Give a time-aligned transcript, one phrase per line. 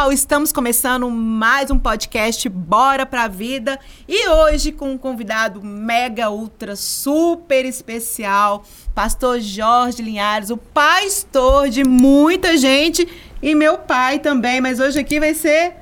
[0.00, 6.30] pessoal, estamos começando mais um podcast Bora pra Vida e hoje com um convidado mega
[6.30, 13.06] ultra super especial, pastor Jorge Linhares, o pastor de muita gente
[13.42, 15.74] e meu pai também, mas hoje aqui vai ser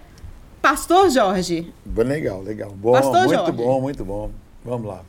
[0.60, 1.72] pastor Jorge.
[1.96, 2.72] Legal, legal.
[2.72, 3.52] Bom, Pastor muito Jorge.
[3.52, 4.30] bom, muito bom.
[4.64, 5.02] Vamos lá.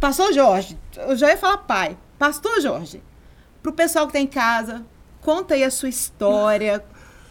[0.00, 1.96] Pastor Jorge, eu já ia falar pai.
[2.18, 3.00] Pastor Jorge,
[3.62, 4.84] pro pessoal que tá em casa,
[5.20, 6.84] conta aí a sua história,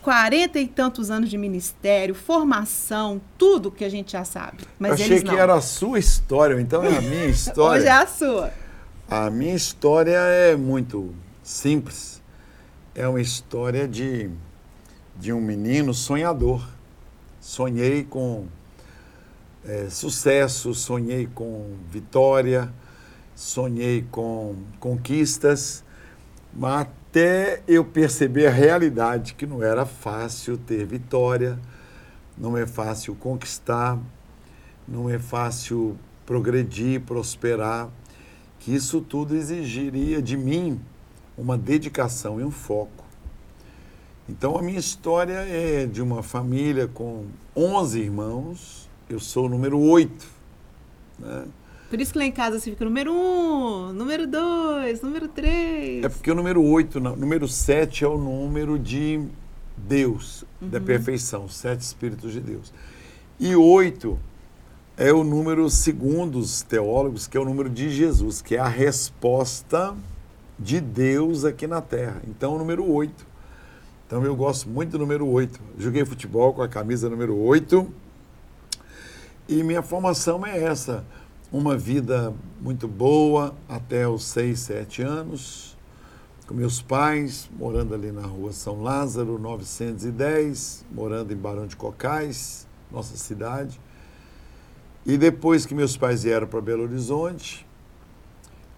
[0.06, 4.60] 40 e tantos anos de ministério, formação, tudo que a gente já sabe.
[4.78, 7.80] Mas Eu achei que era a sua história, então é a minha história.
[7.80, 8.54] Hoje é a sua.
[9.10, 12.22] A minha história é muito simples.
[12.94, 14.30] É uma história de,
[15.16, 16.64] de um menino sonhador.
[17.42, 18.46] Sonhei com
[19.66, 22.72] eh, sucesso, sonhei com vitória,
[23.34, 25.84] sonhei com conquistas,
[26.54, 31.58] mas até eu perceber a realidade que não era fácil ter vitória,
[32.38, 33.98] não é fácil conquistar,
[34.86, 37.90] não é fácil progredir, prosperar
[38.60, 40.78] que isso tudo exigiria de mim
[41.38, 43.06] uma dedicação e um foco.
[44.28, 49.80] Então, a minha história é de uma família com 11 irmãos, eu sou o número
[49.80, 50.28] 8.
[51.20, 51.46] Né?
[51.90, 56.04] Por isso que lá em casa você fica número um, número dois, número três.
[56.04, 59.24] É porque o número 8, não, número 7 é o número de
[59.78, 62.74] Deus, da perfeição, sete Espíritos de Deus.
[63.40, 64.18] E 8
[64.98, 68.68] é o número, segundo os teólogos, que é o número de Jesus, que é a
[68.68, 69.96] resposta
[70.58, 72.22] de Deus aqui na Terra.
[72.28, 73.28] Então, o número 8.
[74.08, 75.60] Então, eu gosto muito do número 8.
[75.78, 77.92] Joguei futebol com a camisa número 8.
[79.50, 81.04] E minha formação é essa.
[81.52, 85.78] Uma vida muito boa até os 6, 7 anos,
[86.48, 92.68] com meus pais, morando ali na rua São Lázaro, 910, morando em Barão de Cocais,
[92.92, 93.80] nossa cidade.
[95.06, 97.66] E depois que meus pais vieram para Belo Horizonte,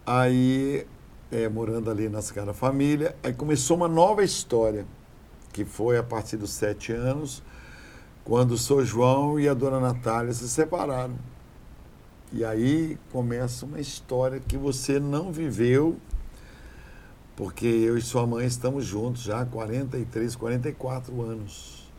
[0.05, 0.85] aí,
[1.31, 4.85] é, morando ali na Sagrada Família, aí começou uma nova história,
[5.53, 7.41] que foi a partir dos sete anos,
[8.25, 8.83] quando o Sr.
[8.83, 11.15] João e a Dona Natália se separaram.
[12.31, 15.97] E aí começa uma história que você não viveu,
[17.35, 21.89] porque eu e sua mãe estamos juntos já há 43, 44 anos.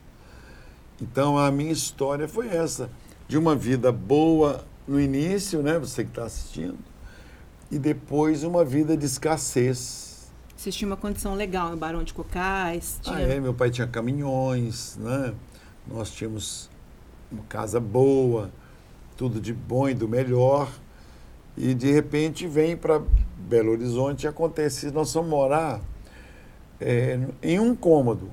[1.01, 2.91] Então a minha história foi essa,
[3.27, 6.79] de uma vida boa no início, né, você que está assistindo,
[7.71, 10.31] e depois uma vida de escassez.
[10.55, 12.99] Vocês tinham uma condição legal em Barão de Cocais.
[13.01, 13.17] Tinha...
[13.17, 15.33] Ah, é, meu pai tinha caminhões, né?
[15.87, 16.69] Nós tínhamos
[17.31, 18.51] uma casa boa,
[19.19, 20.71] tudo de bom e do melhor.
[21.57, 23.03] E de repente vem para
[23.37, 25.81] Belo Horizonte e acontece, nós vamos morar
[26.81, 28.31] é, em um cômodo.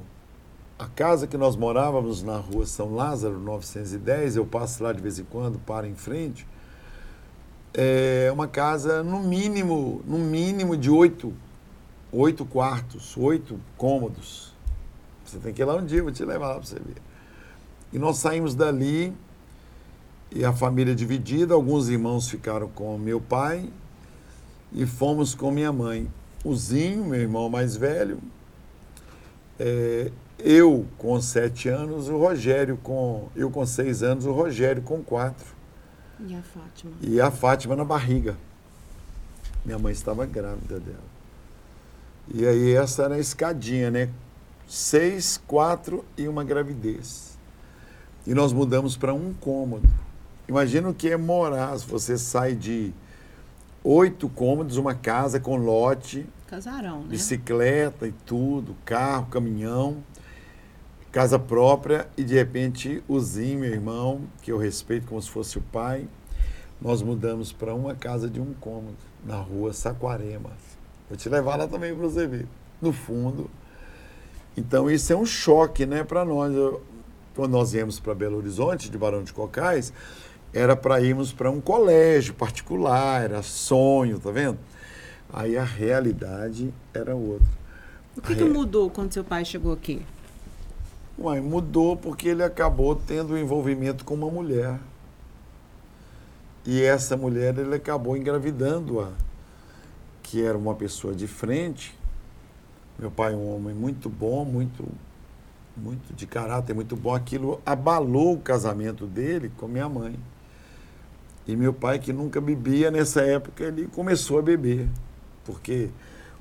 [0.77, 5.17] A casa que nós morávamos na rua São Lázaro, 910, eu passo lá de vez
[5.17, 6.45] em quando, paro em frente,
[7.73, 11.33] é uma casa no mínimo, no mínimo de oito,
[12.11, 14.53] oito quartos, oito cômodos.
[15.25, 17.01] Você tem que ir lá um dia, vou te levar lá para você ver.
[17.91, 19.15] E nós saímos dali
[20.35, 23.69] e a família dividida, alguns irmãos ficaram com meu pai
[24.73, 26.11] e fomos com minha mãe.
[26.43, 28.19] O Zinho, meu irmão mais velho,
[29.57, 33.29] é, eu com sete anos, o Rogério com.
[33.33, 35.55] Eu com seis anos, o Rogério com quatro.
[36.19, 36.91] E a Fátima?
[37.01, 38.35] E a Fátima na barriga.
[39.63, 41.15] Minha mãe estava grávida dela.
[42.33, 44.09] E aí essa era a escadinha, né?
[44.67, 47.37] Seis, quatro e uma gravidez.
[48.27, 49.87] E nós mudamos para um cômodo.
[50.47, 52.93] Imagina o que é morar, se você sai de
[53.83, 57.07] oito cômodos, uma casa com lote, Casarão, né?
[57.09, 59.97] bicicleta e tudo, carro, caminhão,
[61.11, 65.57] casa própria e de repente o Zinho, meu irmão, que eu respeito como se fosse
[65.57, 66.07] o pai,
[66.81, 70.51] nós mudamos para uma casa de um cômodo, na rua Saquarema.
[71.09, 72.45] Vou te levar lá também para você ver.
[72.81, 73.49] No fundo.
[74.57, 76.53] Então isso é um choque, né, para nós.
[76.53, 76.83] Eu-
[77.35, 79.91] quando nós viemos para Belo Horizonte, de Barão de Cocais,
[80.55, 84.57] era para irmos para um colégio particular, era sonho, tá vendo?
[85.31, 87.45] Aí a realidade era outra.
[88.15, 90.01] O que, que mudou quando seu pai chegou aqui?
[91.19, 94.79] Uai, mudou porque ele acabou tendo um envolvimento com uma mulher.
[96.65, 99.11] E essa mulher ele acabou engravidando-a,
[100.23, 101.93] que era uma pessoa de frente.
[102.97, 104.85] Meu pai é um homem muito bom, muito,
[105.75, 107.13] muito de caráter, muito bom.
[107.13, 110.17] Aquilo abalou o casamento dele com minha mãe.
[111.47, 114.87] E meu pai, que nunca bebia nessa época, ele começou a beber,
[115.43, 115.89] porque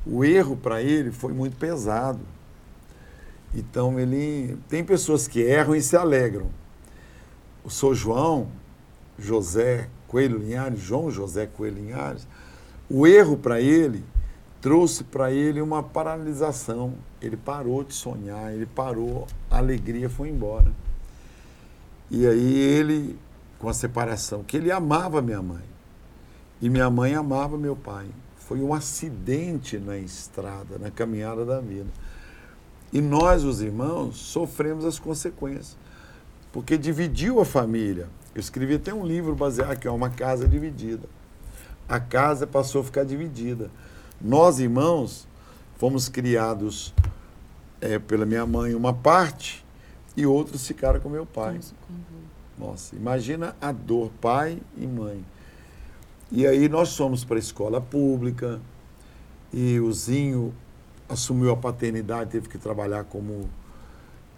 [0.06, 2.20] o erro para ele foi muito pesado.
[3.54, 6.50] Então ele tem pessoas que erram e se alegram.
[7.62, 8.48] O Sou João,
[9.18, 12.26] José Coelho Linhares, João José Coelho Linhares,
[12.88, 14.04] o erro para ele
[14.60, 16.94] trouxe para ele uma paralisação.
[17.20, 20.72] Ele parou de sonhar, ele parou, a alegria foi embora.
[22.10, 23.18] E aí ele,
[23.64, 25.64] com a separação, que ele amava minha mãe.
[26.60, 28.06] E minha mãe amava meu pai.
[28.36, 31.88] Foi um acidente na estrada, na caminhada da vida.
[32.92, 35.78] E nós, os irmãos, sofremos as consequências.
[36.52, 38.06] Porque dividiu a família.
[38.34, 41.08] Eu escrevi até um livro baseado aqui, uma casa dividida.
[41.88, 43.70] A casa passou a ficar dividida.
[44.20, 45.26] Nós, irmãos,
[45.78, 46.92] fomos criados
[47.80, 49.64] é, pela minha mãe uma parte
[50.14, 51.60] e outros ficaram com meu pai.
[52.58, 55.24] Nossa, imagina a dor, pai e mãe.
[56.30, 58.60] E aí nós fomos para a escola pública
[59.52, 60.54] e o Zinho
[61.08, 63.48] assumiu a paternidade, teve que trabalhar como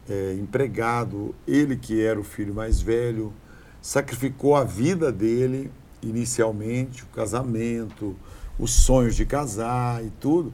[0.09, 1.35] é, empregado.
[1.47, 3.33] Ele, que era o filho mais velho,
[3.81, 5.71] sacrificou a vida dele
[6.03, 8.17] inicialmente, o casamento,
[8.59, 10.53] os sonhos de casar e tudo,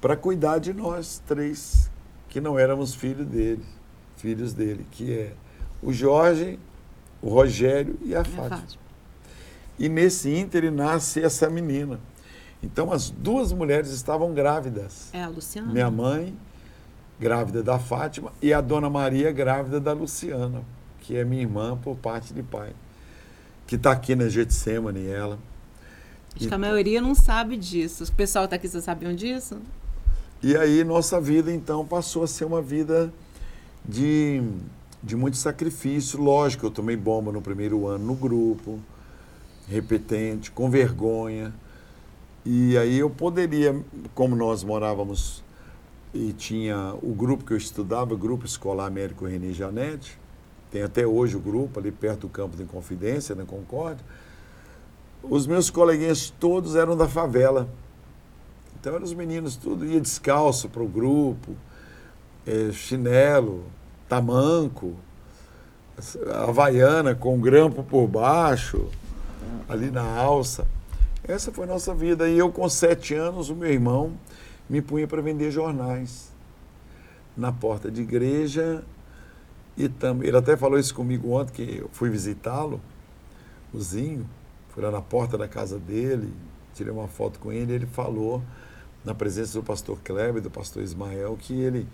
[0.00, 1.90] para cuidar de nós três,
[2.28, 3.64] que não éramos filhos dele,
[4.16, 5.32] filhos dele, que é
[5.82, 6.58] o Jorge,
[7.24, 8.58] o Rogério e a é Fátima.
[8.58, 8.82] Fátima.
[9.78, 11.98] E nesse ínter nasce essa menina.
[12.62, 15.08] Então as duas mulheres estavam grávidas.
[15.12, 15.72] É a Luciana?
[15.72, 16.36] Minha mãe,
[17.18, 20.62] grávida da Fátima, e a dona Maria, grávida da Luciana,
[21.00, 22.74] que é minha irmã por parte de pai.
[23.66, 25.38] Que está aqui na Getsemane, ela.
[26.36, 28.04] Acho e, que a maioria não sabe disso.
[28.04, 29.58] O pessoal está aqui, vocês sabiam disso?
[30.42, 33.10] E aí nossa vida, então, passou a ser uma vida
[33.82, 34.42] de,
[35.04, 36.20] de muito sacrifício.
[36.20, 38.80] Lógico, eu tomei bomba no primeiro ano no grupo,
[39.68, 41.52] repetente, com vergonha.
[42.44, 43.78] E aí eu poderia,
[44.14, 45.44] como nós morávamos
[46.12, 50.18] e tinha o grupo que eu estudava, o Grupo Escolar Américo René Janete,
[50.70, 54.04] tem até hoje o grupo ali perto do campo de Confidência, na Concórdia.
[55.22, 57.68] Os meus coleguinhas todos eram da favela.
[58.78, 61.56] Então eram os meninos tudo, ia descalço para o grupo,
[62.46, 63.64] é, chinelo,
[64.14, 64.94] tamanco,
[66.32, 68.88] havaiana com grampo por baixo,
[69.68, 70.66] ali na alça.
[71.26, 72.28] Essa foi a nossa vida.
[72.28, 74.12] E eu, com sete anos, o meu irmão
[74.68, 76.30] me punha para vender jornais
[77.36, 78.84] na porta de igreja.
[79.76, 82.80] E também, ele até falou isso comigo ontem, que eu fui visitá-lo,
[83.72, 84.28] o Zinho,
[84.68, 86.32] fui lá na porta da casa dele,
[86.74, 88.40] tirei uma foto com ele, ele falou,
[89.04, 91.88] na presença do pastor Kleber do pastor Ismael, que ele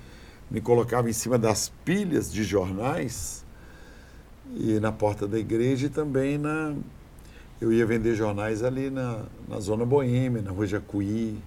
[0.51, 3.45] me colocava em cima das pilhas de jornais
[4.57, 6.75] e na porta da igreja e também na,
[7.61, 11.39] eu ia vender jornais ali na, na Zona Boêmia, na Rua Jacuí,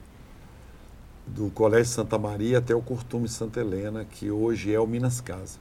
[1.25, 5.57] do Colégio Santa Maria até o Curtume Santa Helena, que hoje é o Minas Casa.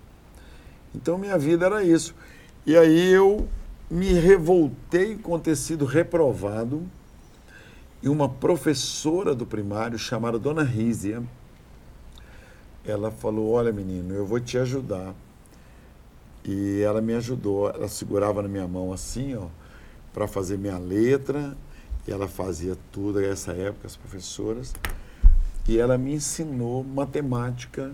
[0.94, 2.14] Então minha vida era isso.
[2.66, 3.48] E aí eu
[3.90, 6.82] me revoltei com ter sido reprovado
[8.02, 11.22] e uma professora do primário chamada Dona Rízia,
[12.84, 15.14] ela falou, olha menino, eu vou te ajudar.
[16.44, 19.46] E ela me ajudou, ela segurava na minha mão assim, ó,
[20.12, 21.56] para fazer minha letra,
[22.06, 24.74] e ela fazia tudo nessa época, as professoras,
[25.68, 27.92] e ela me ensinou matemática,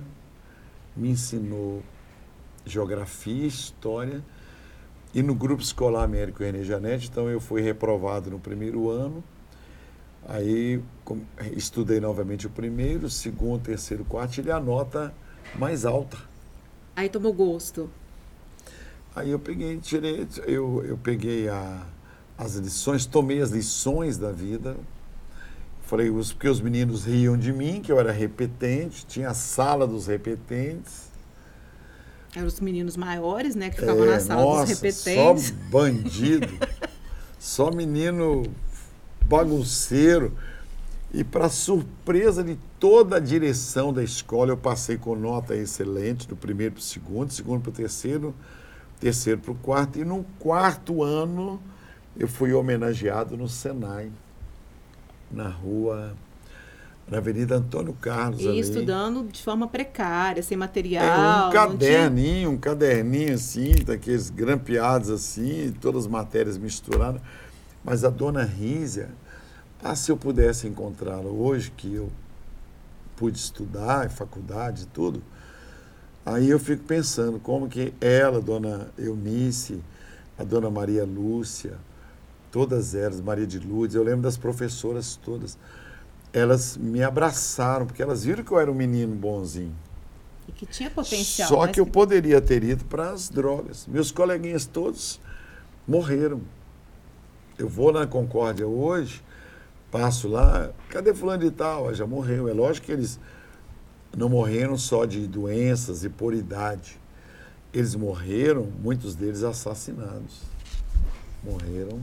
[0.96, 1.82] me ensinou
[2.64, 4.24] geografia, história,
[5.14, 9.22] e no grupo escolar Américo René Janete, então eu fui reprovado no primeiro ano,
[10.26, 10.82] aí
[11.56, 15.14] estudei novamente o primeiro, segundo, terceiro, quarto, e a nota
[15.54, 16.18] mais alta.
[16.96, 17.90] Aí tomou gosto.
[19.14, 21.86] Aí eu peguei, tirei, eu, eu peguei a
[22.38, 24.76] as lições, tomei as lições da vida.
[25.82, 30.06] Falei, porque os meninos riam de mim, que eu era repetente, tinha a sala dos
[30.06, 31.08] repetentes.
[32.36, 35.48] Eram os meninos maiores, né, que ficavam é, na sala nossa, dos repetentes.
[35.48, 36.46] Só bandido,
[37.38, 38.44] só menino
[39.28, 40.32] bagunceiro.
[41.12, 46.36] E para surpresa de toda a direção da escola, eu passei com nota excelente do
[46.36, 48.34] primeiro para o segundo, segundo para o terceiro,
[49.00, 49.98] terceiro para o quarto.
[49.98, 51.60] E no quarto ano,
[52.16, 54.10] eu fui homenageado no Senai,
[55.30, 56.14] na rua,
[57.10, 58.42] na Avenida Antônio Carlos.
[58.42, 58.60] E ali.
[58.60, 61.04] estudando de forma precária, sem material.
[61.04, 62.50] É, um caderninho, tinha...
[62.50, 67.22] um caderninho assim, daqueles grampeados assim, todas as matérias misturadas.
[67.88, 69.08] Mas a dona Rízia,
[69.82, 72.10] ah, se eu pudesse encontrá-la hoje, que eu
[73.16, 75.22] pude estudar em faculdade e tudo,
[76.26, 79.82] aí eu fico pensando como que ela, dona Eunice,
[80.38, 81.78] a dona Maria Lúcia,
[82.52, 85.56] todas elas, Maria de Lourdes, eu lembro das professoras todas,
[86.30, 89.74] elas me abraçaram, porque elas viram que eu era um menino bonzinho.
[90.46, 91.48] E que tinha potencial.
[91.48, 93.86] Só que eu poderia ter ido para as drogas.
[93.86, 95.18] Meus coleguinhas todos
[95.86, 96.42] morreram.
[97.58, 99.20] Eu vou na Concórdia hoje,
[99.90, 101.88] passo lá, cadê fulano de tal?
[101.88, 102.48] Ah, já morreu.
[102.48, 103.18] É lógico que eles
[104.16, 107.00] não morreram só de doenças e por idade.
[107.74, 110.42] Eles morreram, muitos deles assassinados.
[111.42, 112.00] Morreram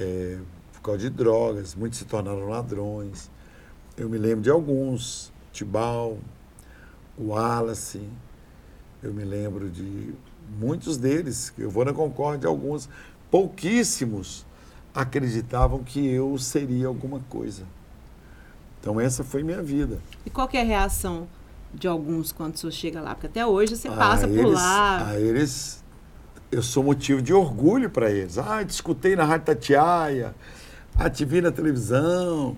[0.00, 0.38] é,
[0.72, 3.30] por causa de drogas, muitos se tornaram ladrões.
[3.96, 6.18] Eu me lembro de alguns, Tibal,
[7.16, 8.02] Wallace,
[9.02, 10.12] eu me lembro de
[10.58, 12.88] muitos deles, eu vou na Concórdia, alguns,
[13.32, 14.44] pouquíssimos
[14.94, 17.62] acreditavam que eu seria alguma coisa.
[18.78, 19.98] Então essa foi minha vida.
[20.26, 21.26] E qual é a reação
[21.72, 23.14] de alguns quando você chega lá?
[23.14, 25.06] Porque até hoje você passa por lá.
[25.08, 25.82] A eles,
[26.50, 28.36] eu sou motivo de orgulho para eles.
[28.36, 30.34] Ah, te escutei na Rádio Tatiaia,
[30.94, 32.54] ah, te vi na televisão,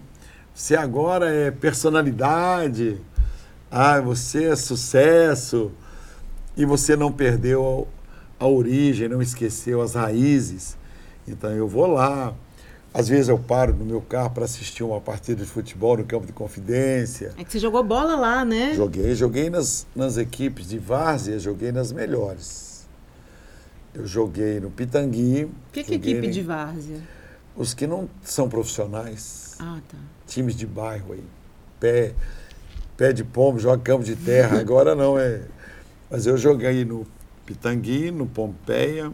[0.52, 3.00] você agora é personalidade,
[3.70, 5.70] ah, você é sucesso,
[6.56, 7.86] e você não perdeu
[8.38, 10.76] a origem, não esqueceu as raízes.
[11.26, 12.34] Então eu vou lá,
[12.92, 16.26] às vezes eu paro no meu carro para assistir uma partida de futebol no campo
[16.26, 17.32] de confidência.
[17.36, 18.74] É que você jogou bola lá, né?
[18.74, 22.86] Joguei, joguei nas, nas equipes de várzea, joguei nas melhores.
[23.92, 25.44] Eu joguei no Pitangui.
[25.44, 27.00] O que, que é equipe de várzea?
[27.56, 29.56] Os que não são profissionais.
[29.58, 29.98] Ah, tá.
[30.26, 31.24] Times de bairro aí.
[31.80, 32.12] Pé,
[32.96, 34.58] pé de pombo, joga campo de terra.
[34.60, 35.42] Agora não, é.
[36.10, 37.06] Mas eu joguei no
[37.44, 39.12] Pitangui, no Pompeia,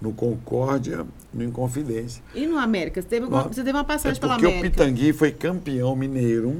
[0.00, 2.22] no Concórdia, no Inconfidência.
[2.34, 3.02] E no América?
[3.02, 4.60] Você teve, alguma, você teve uma passagem é pela América?
[4.60, 6.56] Porque o Pitangui foi campeão mineiro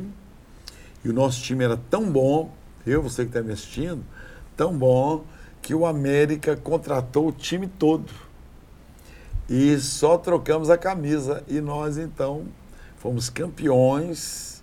[1.05, 2.53] e o nosso time era tão bom,
[2.87, 4.05] eu, você que está me assistindo,
[4.57, 5.25] tão bom
[5.63, 8.13] que o América contratou o time todo.
[9.49, 11.43] E só trocamos a camisa.
[11.49, 12.45] E nós, então,
[12.97, 14.63] fomos campeões.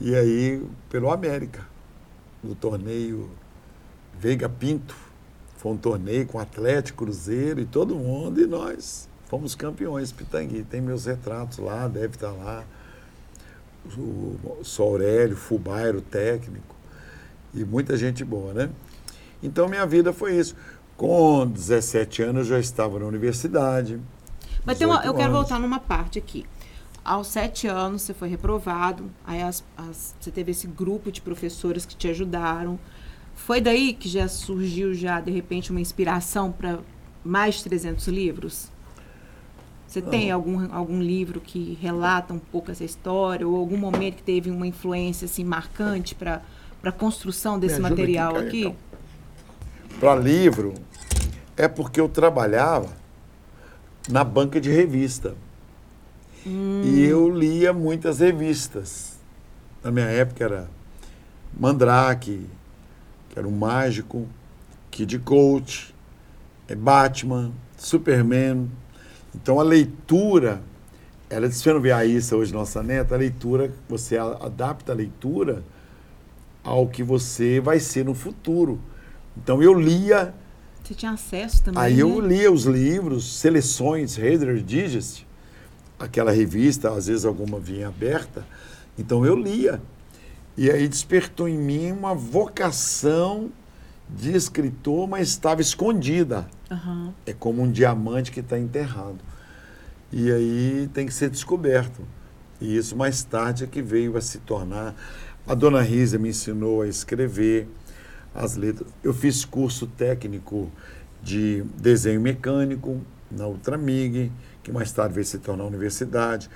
[0.00, 1.66] E aí, pelo América,
[2.42, 3.30] no torneio
[4.18, 5.11] Veiga Pinto
[5.62, 10.64] foi um torneio com Atlético, Cruzeiro e todo mundo, e nós fomos campeões Pitangui.
[10.64, 12.64] Tem meus retratos lá, deve estar lá.
[13.96, 16.74] O, o Aurélio, Fubairo, técnico,
[17.54, 18.70] e muita gente boa, né?
[19.40, 20.56] Então minha vida foi isso.
[20.96, 24.00] Com 17 anos eu já estava na universidade.
[24.64, 26.44] Mas tem uma, eu quero voltar numa parte aqui.
[27.04, 31.86] Aos sete anos você foi reprovado, aí as, as, você teve esse grupo de professores
[31.86, 32.80] que te ajudaram.
[33.34, 36.78] Foi daí que já surgiu já de repente uma inspiração para
[37.24, 38.68] mais de 300 livros?
[39.86, 40.08] Você Não.
[40.08, 44.50] tem algum, algum livro que relata um pouco essa história ou algum momento que teve
[44.50, 46.40] uma influência assim marcante para
[46.82, 48.46] para a construção desse material aqui?
[48.46, 48.60] aqui?
[48.60, 48.76] Então.
[50.00, 50.74] Para livro
[51.56, 52.88] é porque eu trabalhava
[54.08, 55.36] na banca de revista.
[56.44, 56.82] Hum.
[56.84, 59.16] E eu lia muitas revistas.
[59.82, 60.68] Na minha época era
[61.56, 62.46] Mandrake,
[63.32, 64.28] que era um mágico,
[64.90, 65.92] Kid Coach,
[66.68, 68.70] é Batman, Superman.
[69.34, 70.62] Então a leitura,
[71.30, 71.48] ela
[71.80, 75.64] vê a Issa hoje, nossa neta, a leitura, você adapta a leitura
[76.62, 78.78] ao que você vai ser no futuro.
[79.36, 80.34] Então eu lia.
[80.84, 81.82] Você tinha acesso também.
[81.82, 82.02] Aí né?
[82.02, 85.26] eu lia os livros, seleções, Reader Digest,
[85.98, 88.46] aquela revista, às vezes alguma vinha aberta.
[88.98, 89.80] Então eu lia.
[90.56, 93.50] E aí despertou em mim uma vocação
[94.08, 96.46] de escritor, mas estava escondida.
[96.70, 97.12] Uhum.
[97.24, 99.18] É como um diamante que está enterrado.
[100.12, 102.02] E aí tem que ser descoberto.
[102.60, 104.94] E isso mais tarde é que veio a se tornar.
[105.46, 107.66] A dona Risa me ensinou a escrever
[108.34, 108.88] as letras.
[109.02, 110.70] Eu fiz curso técnico
[111.22, 114.30] de desenho mecânico na Ultramig,
[114.62, 116.50] que mais tarde veio se tornar universidade.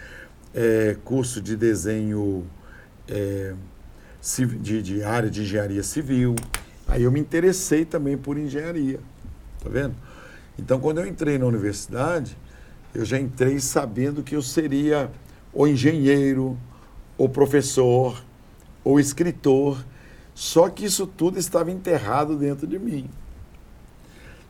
[0.55, 2.45] É, curso de desenho.
[3.09, 3.55] É,
[4.61, 6.35] de, de área de engenharia civil.
[6.89, 9.01] Aí eu me interessei também por engenharia,
[9.63, 9.95] tá vendo?
[10.59, 12.37] Então, quando eu entrei na universidade,
[12.95, 15.11] eu já entrei sabendo que eu seria
[15.53, 16.59] ou engenheiro,
[17.17, 18.23] ou professor,
[18.85, 19.85] ou escritor,
[20.35, 23.09] só que isso tudo estava enterrado dentro de mim.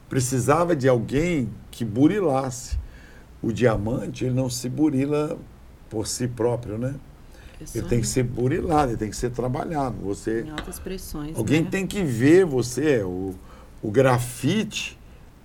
[0.09, 2.79] Precisava de alguém que burilasse.
[3.43, 5.39] O diamante, ele não se burila
[5.89, 6.95] por si próprio, né?
[7.75, 9.97] Ele tem que ser burilado, ele tem que ser trabalhado.
[10.03, 11.37] Você, em altas pressões.
[11.37, 11.69] Alguém né?
[11.71, 13.03] tem que ver você.
[13.03, 13.35] O,
[13.83, 14.99] o grafite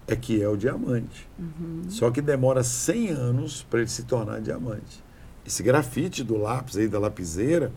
[0.08, 1.28] é que é o diamante.
[1.40, 1.84] Uhum.
[1.90, 5.04] Só que demora 100 anos para ele se tornar diamante.
[5.46, 7.72] Esse grafite do lápis aí, da lapiseira,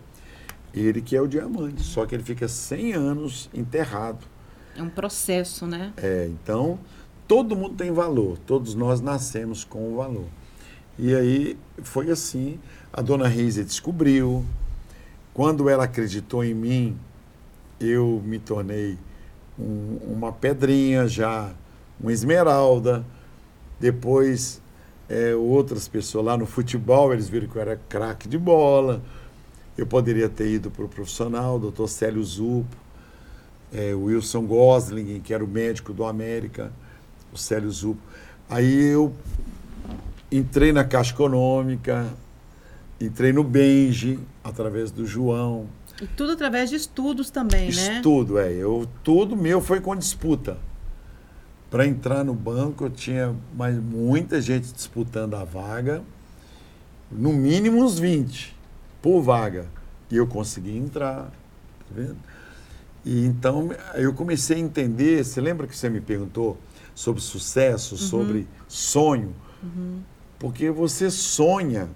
[0.73, 1.79] ele que é o diamante.
[1.79, 1.85] Uhum.
[1.85, 4.26] Só que ele fica 100 anos enterrado.
[4.76, 5.93] É um processo, né?
[5.97, 6.79] É, então,
[7.29, 8.37] todo mundo tem valor.
[8.38, 10.26] Todos nós nascemos com o valor.
[10.99, 12.59] E aí foi assim.
[12.97, 14.45] A dona Rise descobriu.
[15.33, 16.97] Quando ela acreditou em mim,
[17.81, 18.97] eu me tornei
[19.59, 21.53] um, uma pedrinha já,
[22.01, 23.05] uma esmeralda.
[23.81, 24.63] Depois,
[25.09, 29.03] é, outras pessoas lá no futebol, eles viram que eu era craque de bola.
[29.77, 32.77] Eu poderia ter ido para o profissional, doutor Célio Zupo,
[33.73, 36.71] é, Wilson Gosling, que era o médico do América,
[37.33, 38.01] o Célio Zupo.
[38.49, 39.13] Aí eu
[40.31, 42.07] entrei na Caixa Econômica,
[43.01, 45.67] entrei no Benji, através do João.
[46.01, 47.97] E tudo através de estudos também, né?
[47.97, 48.53] Estudo, é.
[48.53, 50.59] Eu, tudo meu foi com disputa.
[51.71, 56.03] Para entrar no banco, eu tinha mais muita gente disputando a vaga,
[57.11, 58.55] no mínimo uns 20
[59.03, 59.67] por vaga.
[60.11, 62.17] E eu consegui entrar, tá vendo?
[63.05, 65.25] E então eu comecei a entender.
[65.25, 66.59] Você lembra que você me perguntou
[66.95, 68.01] sobre sucesso, uhum.
[68.01, 69.35] sobre sonho?
[69.63, 70.01] Uhum.
[70.39, 71.89] Porque você sonha,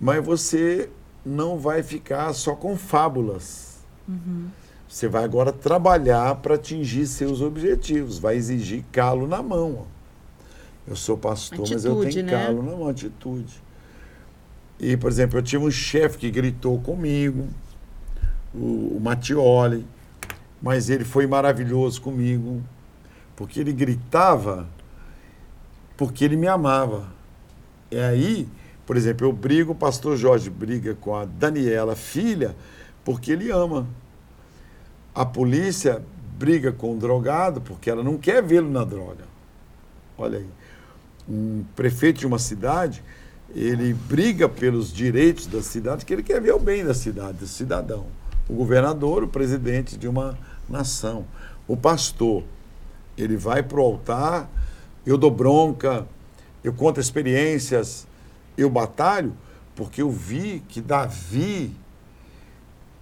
[0.00, 0.90] mas você
[1.24, 3.78] não vai ficar só com fábulas.
[4.08, 4.48] Uhum.
[4.88, 9.86] Você vai agora trabalhar para atingir seus objetivos, vai exigir calo na mão.
[10.86, 12.32] Eu sou pastor, atitude, mas eu tenho né?
[12.32, 13.62] calo na mão, atitude.
[14.80, 17.48] E, por exemplo, eu tive um chefe que gritou comigo,
[18.54, 19.84] o, o Mattioli,
[20.62, 22.62] mas ele foi maravilhoso comigo,
[23.36, 24.66] porque ele gritava
[25.98, 27.08] porque ele me amava.
[27.90, 28.48] É aí
[28.88, 32.56] por exemplo, eu brigo, o pastor Jorge briga com a Daniela, filha,
[33.04, 33.86] porque ele ama.
[35.14, 36.02] A polícia
[36.38, 39.24] briga com o drogado porque ela não quer vê-lo na droga.
[40.16, 40.48] Olha aí.
[41.28, 43.04] Um prefeito de uma cidade,
[43.54, 47.46] ele briga pelos direitos da cidade, que ele quer ver o bem da cidade, do
[47.46, 48.06] cidadão.
[48.48, 51.26] O governador, o presidente de uma nação.
[51.66, 52.42] O pastor,
[53.18, 54.50] ele vai para o altar,
[55.04, 56.06] eu dou bronca,
[56.64, 58.07] eu conto experiências,
[58.58, 59.32] eu batalho
[59.74, 61.74] porque eu vi que Davi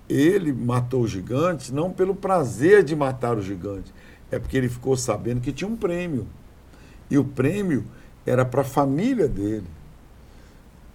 [0.08, 3.92] ele matou o gigante não pelo prazer de matar o gigante,
[4.30, 6.26] é porque ele ficou sabendo que tinha um prêmio.
[7.10, 7.84] E o prêmio
[8.24, 9.66] era para a família dele.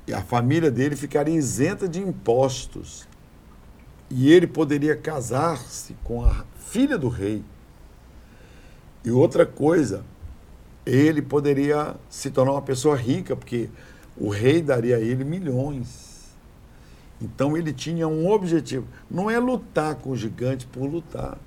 [0.08, 3.08] E a família dele ficaria isenta de impostos.
[4.10, 7.44] E ele poderia casar-se com a filha do rei.
[9.04, 10.04] E outra coisa,
[10.86, 13.70] ele poderia se tornar uma pessoa rica, porque
[14.18, 16.12] o rei daria a ele milhões.
[17.22, 18.86] Então ele tinha um objetivo.
[19.10, 21.38] Não é lutar com o gigante por lutar.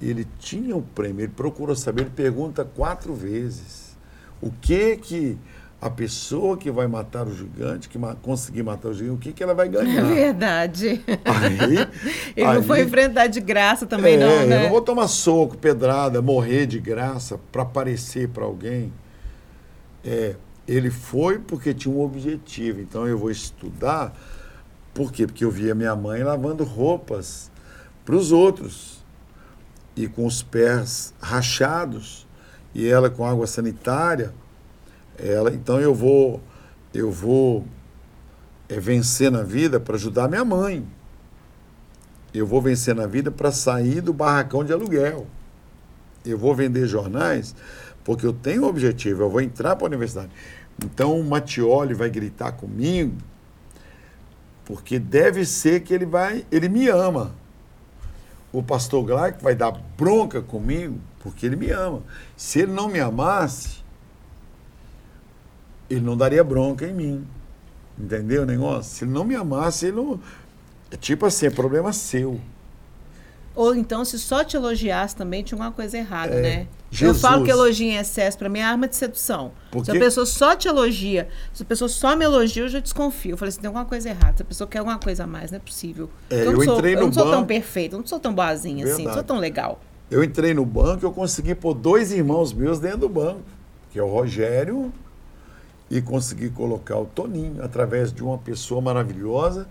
[0.00, 3.96] Ele tinha o um prêmio, ele procura saber, ele pergunta quatro vezes.
[4.40, 5.38] O que que
[5.84, 9.42] a pessoa que vai matar o gigante, que conseguir matar o gigante, o que, que
[9.42, 10.10] ela vai ganhar?
[10.10, 11.04] É verdade.
[11.24, 11.76] Aí,
[12.34, 14.56] ele aí, não foi enfrentar de graça também, é, não, né?
[14.56, 18.90] Eu não vou tomar soco, pedrada, morrer de graça para aparecer para alguém.
[20.02, 22.80] É, ele foi porque tinha um objetivo.
[22.80, 24.12] Então eu vou estudar.
[24.92, 25.26] Por quê?
[25.26, 27.50] Porque eu via minha mãe lavando roupas
[28.04, 29.04] para os outros
[29.96, 32.26] e com os pés rachados
[32.74, 34.32] e ela com água sanitária.
[35.18, 36.42] Ela, então eu vou
[36.92, 37.64] eu vou
[38.68, 40.86] é, vencer na vida para ajudar minha mãe.
[42.32, 45.26] Eu vou vencer na vida para sair do barracão de aluguel.
[46.24, 47.54] Eu vou vender jornais
[48.04, 50.30] porque eu tenho um objetivo, eu vou entrar para a universidade.
[50.84, 53.16] Então o Matioli vai gritar comigo,
[54.64, 57.34] porque deve ser que ele vai, ele me ama.
[58.52, 62.02] O pastor Glauco vai dar bronca comigo, porque ele me ama.
[62.36, 63.82] Se ele não me amasse,
[65.90, 67.26] ele não daria bronca em mim.
[67.98, 68.92] Entendeu o negócio?
[68.96, 70.20] Se ele não me amasse, ele não.
[70.90, 72.40] É tipo assim, é problema seu.
[73.54, 76.66] Ou então, se só te elogiasse também, tinha alguma coisa errada, é, né?
[76.90, 77.16] Jesus.
[77.16, 79.52] Eu falo que elogio em excesso para mim é arma de sedução.
[79.70, 79.90] Porque...
[79.90, 83.32] Se a pessoa só te elogia, se a pessoa só me elogia, eu já desconfio.
[83.32, 84.36] Eu falei assim, tem alguma coisa errada.
[84.36, 86.08] Se a pessoa quer alguma coisa a mais, não é possível.
[86.30, 88.84] É, eu, eu, não, sou, eu não sou tão perfeita, eu não sou tão boazinha
[88.84, 88.92] Verdade.
[88.92, 89.80] assim, não sou tão legal.
[90.10, 93.42] Eu entrei no banco, eu consegui pôr dois irmãos meus dentro do banco,
[93.90, 94.92] que é o Rogério,
[95.90, 99.66] e consegui colocar o Toninho, através de uma pessoa maravilhosa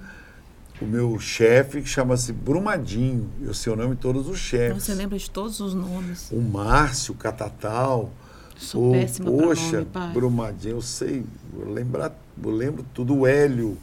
[0.83, 3.29] o meu chefe, que chama-se Brumadinho.
[3.41, 4.83] Eu sei o nome de todos os chefes.
[4.83, 6.29] Você lembra de todos os nomes?
[6.31, 8.11] O Márcio, o Catatal.
[8.57, 10.13] Sou o, péssima Poxa, nome, pai.
[10.13, 11.23] Brumadinho, eu sei,
[11.57, 12.01] eu lembro,
[12.43, 13.15] eu lembro tudo.
[13.15, 13.77] O Hélio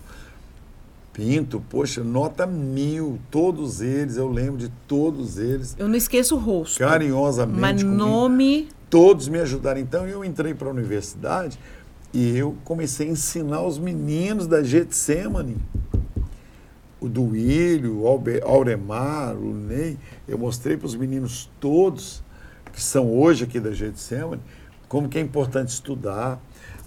[1.12, 5.74] Pinto, poxa, nota mil, todos eles, eu lembro de todos eles.
[5.76, 6.78] Eu não esqueço o rosto.
[6.78, 7.60] Carinhosamente.
[7.60, 7.98] Mas comigo.
[7.98, 8.68] nome.
[8.88, 9.80] Todos me ajudaram.
[9.80, 11.58] Então eu entrei para a universidade
[12.14, 15.56] e eu comecei a ensinar os meninos da Getsemane
[17.00, 18.06] o Duílio, o
[18.44, 19.96] Auremar, o Ney,
[20.28, 22.22] eu mostrei para os meninos todos,
[22.72, 24.42] que são hoje aqui da Getsemane,
[24.88, 26.38] como que é importante estudar.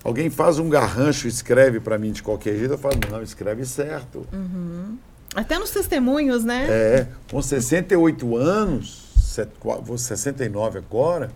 [0.03, 3.65] Alguém faz um garrancho e escreve para mim de qualquer jeito, eu falo, não, escreve
[3.65, 4.27] certo.
[4.33, 4.97] Uhum.
[5.33, 6.67] Até nos testemunhos, né?
[6.69, 9.49] É, com 68 anos, set-
[9.81, 11.31] vou 69 agora,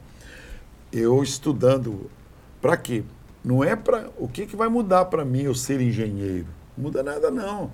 [0.91, 2.09] eu estudando.
[2.61, 3.03] Para quê?
[3.43, 4.09] Não é para.
[4.17, 6.47] O que, que vai mudar para mim eu ser engenheiro?
[6.77, 7.71] Não muda nada, não.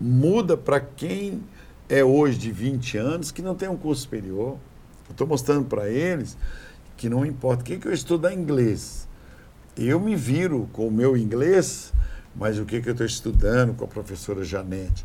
[0.00, 1.42] Muda para quem
[1.88, 4.58] é hoje de 20 anos que não tem um curso superior.
[5.10, 6.36] Estou mostrando para eles
[6.96, 7.62] que não importa.
[7.62, 9.08] O que, que eu estudar inglês?
[9.76, 11.92] Eu me viro com o meu inglês,
[12.34, 15.04] mas o que, que eu estou estudando com a professora Janete?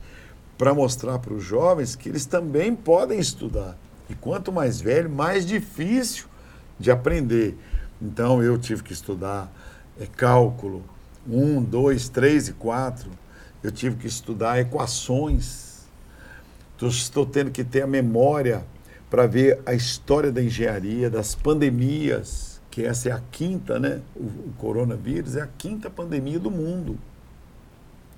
[0.57, 3.77] Para mostrar para os jovens que eles também podem estudar.
[4.09, 6.25] E quanto mais velho, mais difícil
[6.79, 7.57] de aprender.
[8.01, 9.51] Então eu tive que estudar
[9.99, 10.83] é, cálculo
[11.29, 13.11] 1, 2, 3 e 4.
[13.63, 15.81] Eu tive que estudar equações.
[16.81, 18.65] Estou tendo que ter a memória
[19.09, 24.01] para ver a história da engenharia, das pandemias, que essa é a quinta, né?
[24.15, 26.97] O, o coronavírus é a quinta pandemia do mundo.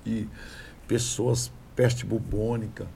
[0.06, 0.26] E
[0.88, 2.86] pessoas, peste bubônica,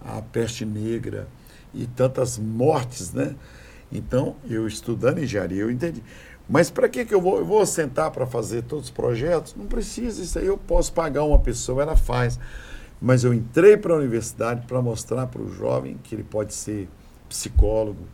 [0.00, 1.26] a peste negra
[1.74, 3.34] e tantas mortes, né?
[3.90, 6.02] Então, eu estudando engenharia, eu entendi.
[6.48, 9.54] Mas para que, que eu vou, eu vou sentar para fazer todos os projetos?
[9.56, 12.38] Não precisa, isso aí eu posso pagar uma pessoa, ela faz.
[13.00, 16.88] Mas eu entrei para a universidade para mostrar para o jovem que ele pode ser
[17.28, 18.06] psicólogo,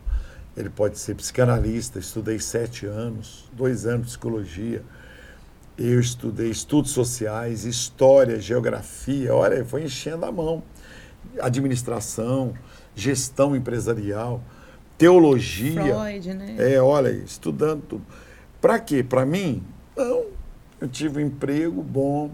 [0.57, 1.99] ele pode ser psicanalista.
[1.99, 4.83] Estudei sete anos, dois anos de psicologia.
[5.77, 9.33] Eu estudei estudos sociais, história, geografia.
[9.33, 10.61] Olha, foi enchendo a mão.
[11.39, 12.53] Administração,
[12.95, 14.43] gestão empresarial,
[14.97, 15.95] teologia.
[15.95, 16.55] Freud, né?
[16.59, 18.05] É, olha, estudando tudo.
[18.63, 19.03] Para quê?
[19.03, 19.61] Para mim?
[19.93, 20.27] Não.
[20.79, 22.31] Eu tive um emprego bom,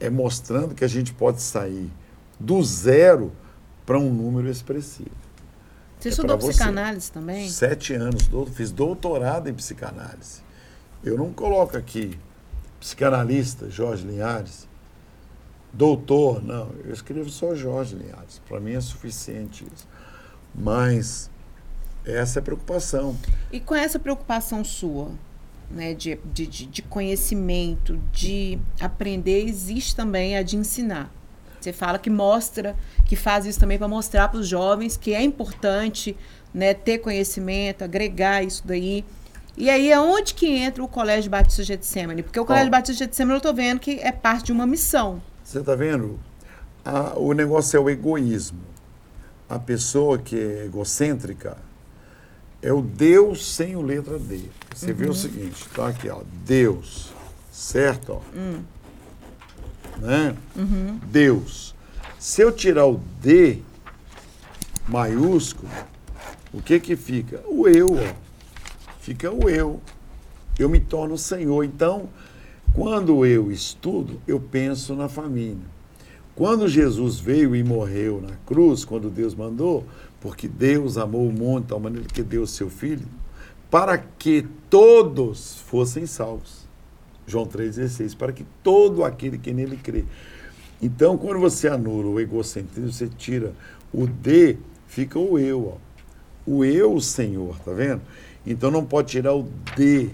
[0.00, 1.92] é mostrando que a gente pode sair
[2.40, 3.30] do zero
[3.84, 5.10] para um número expressivo.
[6.00, 6.48] Você é estudou você.
[6.48, 7.50] psicanálise também?
[7.50, 10.40] Sete anos, fiz doutorado em psicanálise.
[11.04, 12.18] Eu não coloco aqui
[12.80, 14.66] psicanalista Jorge Linhares,
[15.70, 16.70] doutor, não.
[16.82, 18.40] Eu escrevo só Jorge Linhares.
[18.48, 19.86] Para mim é suficiente isso.
[20.54, 21.30] Mas
[22.06, 23.16] essa é a preocupação.
[23.52, 25.10] E com essa preocupação sua,
[25.70, 31.10] né, de, de, de- conhecimento, de aprender, existe também a de ensinar.
[31.60, 35.22] Você fala que mostra, que faz isso também para mostrar para os jovens que é
[35.22, 36.16] importante
[36.54, 39.04] né, ter conhecimento, agregar isso daí.
[39.56, 42.22] E aí é onde que entra o Colégio Batista Getsemane?
[42.22, 45.20] Porque o Colégio Batista Getsemane eu estou vendo que é parte de uma missão.
[45.42, 46.20] Você está vendo?
[46.84, 48.60] A- o negócio é o egoísmo.
[49.48, 51.56] A pessoa que é egocêntrica
[52.66, 54.40] é o Deus sem o letra D.
[54.74, 57.12] Você vê o seguinte, tá aqui, ó, Deus,
[57.52, 58.14] certo?
[58.14, 58.20] Ó.
[60.00, 60.36] Né?
[61.06, 61.76] Deus.
[62.18, 63.60] Se eu tirar o D
[64.88, 65.70] maiúsculo,
[66.52, 67.40] o que que fica?
[67.46, 68.14] O eu, ó.
[68.98, 69.80] Fica o eu.
[70.58, 71.62] Eu me torno Senhor.
[71.62, 72.08] Então,
[72.74, 75.76] quando eu estudo, eu penso na família.
[76.34, 79.86] Quando Jesus veio e morreu na cruz, quando Deus mandou,
[80.26, 83.06] porque Deus amou o mundo de tal maneira que deu o seu filho,
[83.70, 86.66] para que todos fossem salvos.
[87.28, 90.04] João 3,16, para que todo aquele que nele crê.
[90.82, 93.54] Então, quando você anula o egocentrismo, você tira
[93.92, 94.58] o D,
[94.88, 95.74] fica o eu.
[95.74, 95.76] Ó.
[96.44, 98.02] O eu, Senhor, tá vendo?
[98.44, 100.10] Então não pode tirar o D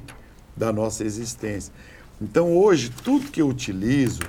[0.54, 1.72] da nossa existência.
[2.20, 4.20] Então hoje, tudo que eu utilizo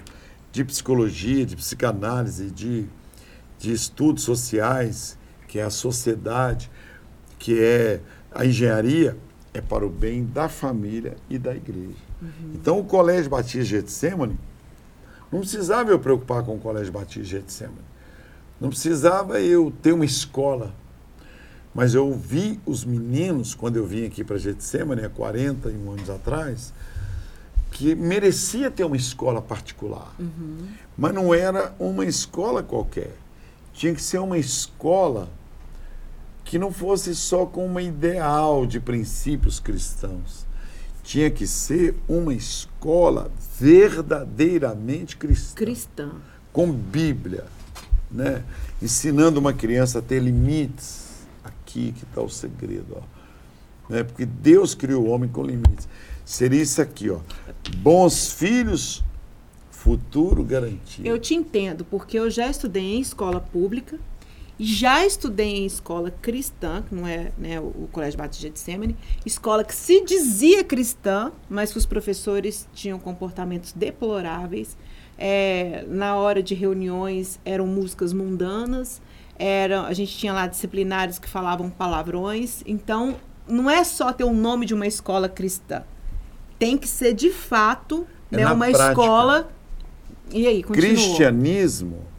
[0.50, 2.86] de psicologia, de psicanálise, de,
[3.60, 5.18] de estudos sociais,
[5.54, 6.68] que é a sociedade,
[7.38, 9.16] que é a engenharia,
[9.54, 11.94] é para o bem da família e da igreja.
[12.56, 14.36] Então o Colégio Batista Getsemane,
[15.32, 17.86] não precisava eu preocupar com o Colégio Batista Getsemane.
[18.60, 20.74] Não precisava eu ter uma escola.
[21.72, 26.74] Mas eu vi os meninos, quando eu vim aqui para Getsemane, há 41 anos atrás,
[27.70, 30.16] que merecia ter uma escola particular.
[30.98, 33.16] Mas não era uma escola qualquer.
[33.72, 35.30] Tinha que ser uma escola
[36.44, 40.46] que não fosse só com uma ideal de princípios cristãos.
[41.04, 46.12] Tinha que ser uma escola verdadeiramente cristã Cristã.
[46.52, 47.46] com Bíblia,
[48.10, 48.44] né?
[48.82, 51.04] ensinando uma criança a ter limites.
[51.44, 53.02] Aqui que está o segredo, ó.
[53.90, 54.04] Né?
[54.04, 55.88] Porque Deus criou o homem com limites.
[56.26, 57.20] Seria isso aqui, ó.
[57.78, 59.04] Bons filhos,
[59.70, 61.06] futuro garantido.
[61.06, 64.00] Eu te entendo, porque eu já estudei em escola pública,
[64.60, 69.64] já estudei em escola cristã, que não é né, o Colégio Batista de Getsemane, escola
[69.64, 74.78] que se dizia cristã, mas que os professores tinham comportamentos deploráveis.
[75.18, 79.02] É, na hora de reuniões eram músicas mundanas,
[79.38, 82.62] era, a gente tinha lá disciplinares que falavam palavrões.
[82.66, 83.16] Então,
[83.48, 85.84] não é só ter o nome de uma escola cristã.
[86.60, 88.90] Tem que ser de fato É né, uma prática.
[88.90, 89.50] escola.
[90.32, 90.90] E aí, continua.
[90.90, 92.13] Cristianismo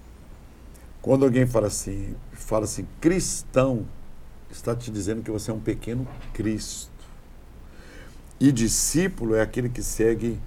[1.05, 3.85] Quando alguém fala assim, fala assim, cristão,
[4.51, 6.91] está te dizendo que você é um pequeno Cristo.
[8.41, 10.41] E discípulo é aquele que segue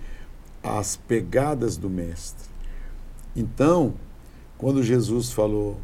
[0.64, 2.50] as pegadas do Mestre.
[3.36, 3.94] Então,
[4.58, 5.80] quando Jesus falou,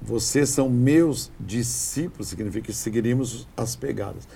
[0.00, 4.26] vocês são meus discípulos, significa que seguiríamos as pegadas.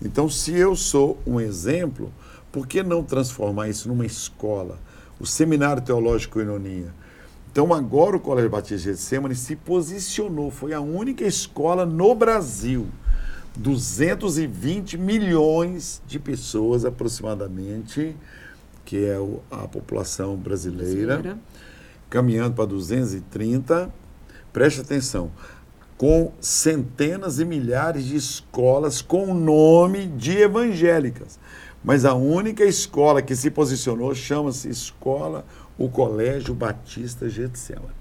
[0.00, 2.12] Então, se eu sou um exemplo,
[2.52, 4.78] por que não transformar isso numa escola?
[5.18, 6.94] O Seminário Teológico Inonia.
[7.58, 12.86] Então, agora o Colégio Batista de Getsemane se posicionou, foi a única escola no Brasil
[13.56, 18.14] 220 milhões de pessoas aproximadamente,
[18.84, 19.16] que é
[19.50, 21.38] a população brasileira, brasileira.
[22.08, 23.92] caminhando para 230.
[24.52, 25.32] Preste atenção,
[25.96, 31.40] com centenas e milhares de escolas com o nome de evangélicas.
[31.82, 35.44] Mas a única escola que se posicionou chama-se Escola
[35.78, 37.96] o Colégio Batista Getsemane.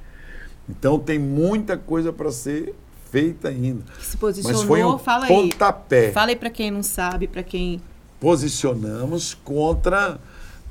[0.68, 2.74] Então tem muita coisa para ser
[3.10, 3.84] feita ainda.
[3.98, 6.08] Que se posicionou, Mas foi um fala pontapé.
[6.08, 6.12] aí.
[6.12, 7.82] Fala aí para quem não sabe, para quem
[8.20, 10.20] posicionamos contra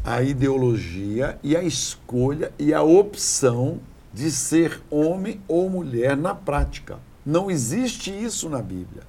[0.04, 3.80] a ideologia e a escolha e a opção
[4.12, 6.98] de ser homem ou mulher na prática.
[7.24, 9.02] Não existe isso na Bíblia.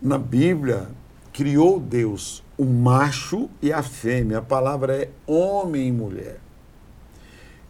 [0.00, 0.88] Na Bíblia,
[1.32, 4.38] criou Deus o macho e a fêmea.
[4.38, 6.40] A palavra é homem e mulher.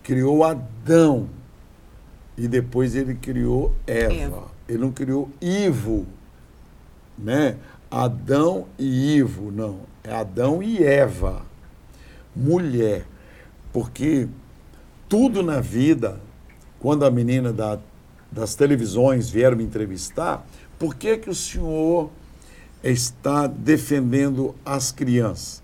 [0.09, 1.29] Criou Adão
[2.35, 4.15] e depois ele criou Eva.
[4.15, 4.45] Eva.
[4.67, 6.07] Ele não criou Ivo,
[7.19, 7.59] né?
[7.91, 9.81] Adão e Ivo, não.
[10.03, 11.43] É Adão e Eva.
[12.35, 13.05] Mulher.
[13.71, 14.27] Porque
[15.11, 16.19] tudo na vida,
[16.81, 17.79] quando a menina da,
[18.33, 20.47] das televisões vieram me entrevistar,
[20.79, 22.09] por que, que o senhor
[22.83, 25.63] está defendendo as crianças?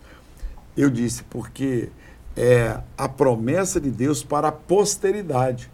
[0.77, 1.89] Eu disse, porque
[2.37, 5.71] é a promessa de Deus para a posteridade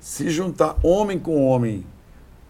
[0.00, 1.84] se juntar homem com homem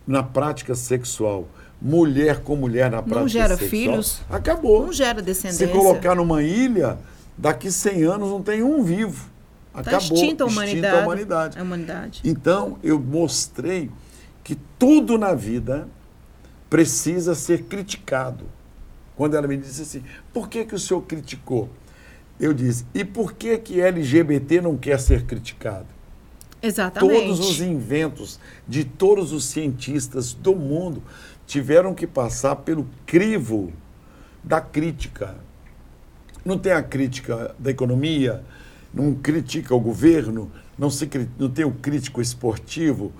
[0.07, 1.49] na prática sexual,
[1.81, 4.87] mulher com mulher na prática não gera sexual, filhos, acabou.
[4.87, 5.67] Não gera descendência.
[5.67, 6.99] Se colocar numa ilha,
[7.37, 9.29] daqui 100 anos não tem um vivo.
[9.73, 10.09] Tá acabou.
[10.09, 10.77] Tá extinta a humanidade.
[10.77, 11.59] Extinta a humanidade.
[11.59, 12.21] A humanidade.
[12.25, 13.91] Então, eu mostrei
[14.43, 15.89] que tudo na vida
[16.69, 18.45] precisa ser criticado.
[19.17, 21.69] Quando ela me disse assim, por que, que o senhor criticou?
[22.41, 25.87] Eu disse, e por que, que LGBT não quer ser criticado?
[26.63, 27.13] Exatamente.
[27.13, 31.03] Todos os inventos de todos os cientistas do mundo
[31.47, 33.71] tiveram que passar pelo crivo
[34.43, 35.37] da crítica.
[36.43, 38.43] Não tem a crítica da economia,
[38.93, 43.13] não critica o governo, não, se, não tem o crítico esportivo,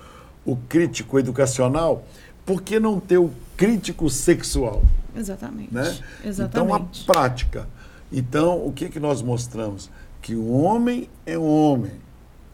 [0.47, 2.07] o crítico educacional,
[2.47, 4.83] por que não ter o crítico sexual?
[5.15, 5.75] Exatamente.
[5.75, 5.99] Né?
[6.25, 6.73] Exatamente.
[6.73, 7.69] Então, a prática.
[8.13, 9.91] Então, o que, que nós mostramos?
[10.21, 11.93] Que o homem é homem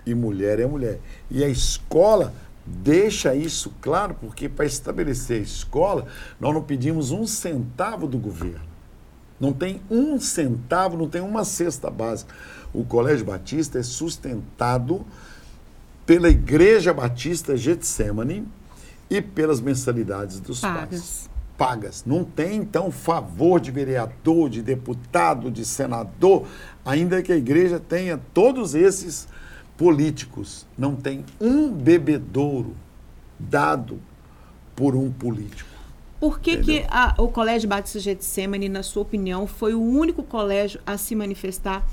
[0.04, 1.00] e mulher é mulher.
[1.30, 2.32] E a escola
[2.64, 6.06] deixa isso claro, porque para estabelecer a escola,
[6.38, 8.66] nós não pedimos um centavo do governo.
[9.38, 12.34] Não tem um centavo, não tem uma cesta básica.
[12.72, 15.04] O Colégio Batista é sustentado
[16.06, 18.46] pela Igreja Batista Getsemane
[19.10, 20.88] e pelas mensalidades dos Pagas.
[20.88, 21.30] pais.
[21.56, 22.04] Pagas.
[22.06, 26.46] Não tem, então, favor de vereador, de deputado, de senador,
[26.84, 29.26] ainda que a igreja tenha todos esses
[29.76, 30.66] políticos.
[30.76, 32.76] Não tem um bebedouro
[33.38, 34.00] dado
[34.74, 35.76] por um político.
[36.18, 40.80] Por que, que a, o Colégio Batista Getsemane, na sua opinião, foi o único colégio
[40.86, 41.86] a se manifestar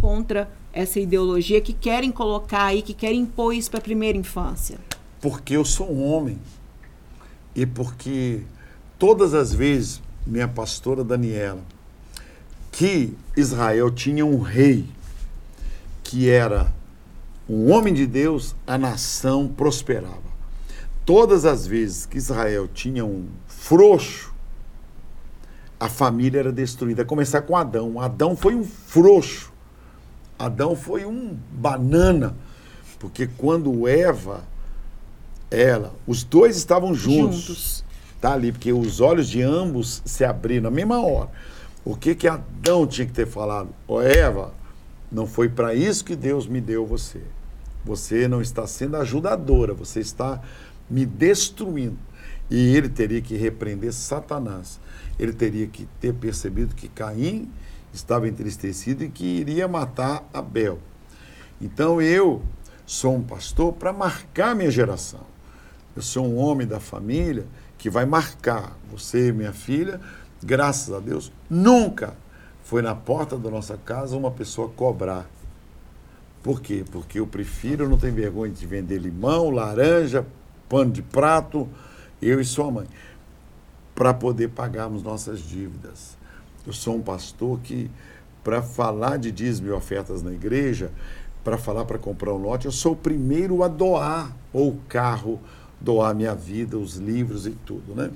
[0.00, 4.78] contra essa ideologia que querem colocar aí, que querem impor isso para a primeira infância?
[5.20, 6.38] Porque eu sou um homem.
[7.54, 8.42] E porque
[9.00, 11.62] todas as vezes, minha pastora Daniela,
[12.70, 14.86] que Israel tinha um rei
[16.04, 16.70] que era
[17.48, 20.30] um homem de Deus, a nação prosperava.
[21.06, 24.32] Todas as vezes que Israel tinha um frouxo,
[25.80, 27.04] a família era destruída.
[27.04, 27.98] Começar com Adão.
[27.98, 29.50] Adão foi um frouxo.
[30.38, 32.36] Adão foi um banana.
[32.98, 34.44] Porque quando Eva,
[35.50, 37.40] ela, os dois estavam juntos.
[37.40, 37.89] juntos.
[38.20, 41.30] Tá ali, porque os olhos de ambos se abriram na mesma hora.
[41.84, 43.70] O que que Adão tinha que ter falado?
[43.88, 44.52] Ô oh, Eva,
[45.10, 47.22] não foi para isso que Deus me deu você.
[47.84, 50.42] Você não está sendo ajudadora, você está
[50.88, 51.98] me destruindo.
[52.50, 54.78] E ele teria que repreender Satanás.
[55.18, 57.50] Ele teria que ter percebido que Caim
[57.92, 60.78] estava entristecido e que iria matar Abel.
[61.60, 62.42] Então eu
[62.84, 65.20] sou um pastor para marcar minha geração.
[65.96, 67.46] Eu sou um homem da família
[67.80, 69.98] que vai marcar você, minha filha.
[70.42, 72.14] Graças a Deus, nunca
[72.62, 75.26] foi na porta da nossa casa uma pessoa cobrar
[76.42, 76.84] Por quê?
[76.90, 80.26] Porque eu prefiro, não tenho vergonha de vender limão, laranja,
[80.68, 81.68] pano de prato,
[82.22, 82.86] eu e sua mãe,
[83.94, 86.16] para poder pagarmos nossas dívidas.
[86.66, 87.90] Eu sou um pastor que,
[88.42, 90.90] para falar de dízimo e ofertas na igreja,
[91.44, 95.40] para falar para comprar um lote, eu sou o primeiro a doar, ou o carro,
[95.80, 98.10] doar minha vida, os livros e tudo, né?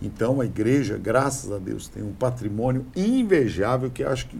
[0.00, 4.38] Então a igreja, graças a Deus, tem um patrimônio invejável que acho que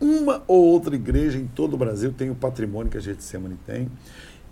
[0.00, 3.90] uma ou outra igreja em todo o Brasil tem o patrimônio que a Getsemane tem.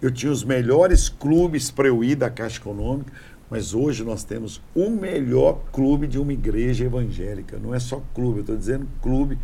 [0.01, 3.13] Eu tinha os melhores clubes para eu ir da Caixa Econômica,
[3.51, 7.59] mas hoje nós temos o melhor clube de uma igreja evangélica.
[7.59, 9.39] Não é só clube, eu estou dizendo clube,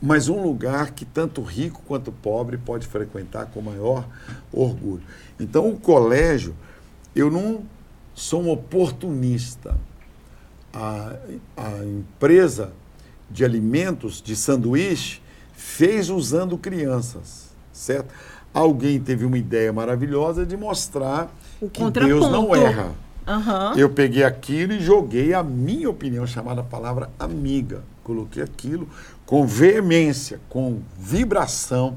[0.00, 4.06] mas um lugar que tanto rico quanto pobre pode frequentar com maior
[4.52, 5.02] orgulho.
[5.38, 6.54] Então, o colégio,
[7.14, 7.62] eu não
[8.14, 9.76] sou um oportunista.
[10.72, 11.16] A,
[11.56, 12.72] a empresa
[13.28, 15.20] de alimentos, de sanduíche,
[15.52, 18.14] fez usando crianças, certo?
[18.54, 21.30] Alguém teve uma ideia maravilhosa de mostrar
[21.72, 22.92] que Deus não erra.
[23.26, 23.74] Aham.
[23.76, 27.82] Eu peguei aquilo e joguei a minha opinião, chamada palavra amiga.
[28.02, 28.88] Coloquei aquilo
[29.30, 31.96] com veemência, com vibração,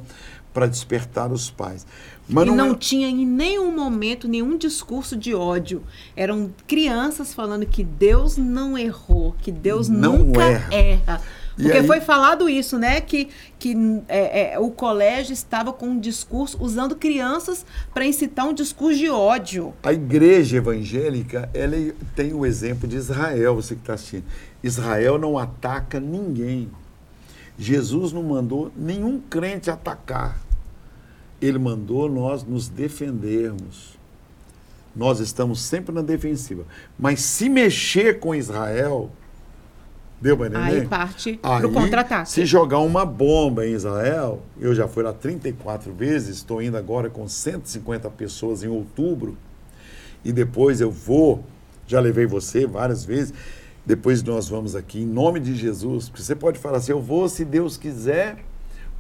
[0.54, 1.84] para despertar os pais.
[2.30, 5.82] Mas e não é- tinha em nenhum momento nenhum discurso de ódio.
[6.16, 10.74] Eram crianças falando que Deus não errou, que Deus Não nunca erra.
[10.76, 11.22] erra.
[11.56, 13.02] Porque aí- foi falado isso, né?
[13.02, 13.76] Que, que
[14.08, 17.66] é, é, o colégio estava com um discurso, usando crianças
[17.96, 19.74] para incitar um discurso de ódio.
[19.82, 21.78] A igreja evangélica, ela
[22.16, 24.24] tem o exemplo de Israel, você que está assistindo.
[24.64, 26.70] Israel não ataca ninguém.
[27.58, 30.38] Jesus não mandou nenhum crente atacar.
[31.42, 33.98] Ele mandou nós nos defendermos.
[34.96, 36.66] Nós estamos sempre na defensiva.
[36.98, 39.12] Mas se mexer com Israel,
[40.22, 40.82] deu para entender?
[40.82, 42.30] Aí parte para o contra-ataque.
[42.30, 47.10] Se jogar uma bomba em Israel, eu já fui lá 34 vezes, estou indo agora
[47.10, 49.38] com 150 pessoas em outubro,
[50.24, 51.44] e depois eu vou,
[51.86, 53.34] já levei você várias vezes,
[53.86, 57.28] depois nós vamos aqui em nome de Jesus, porque você pode falar assim, eu vou
[57.28, 58.38] se Deus quiser,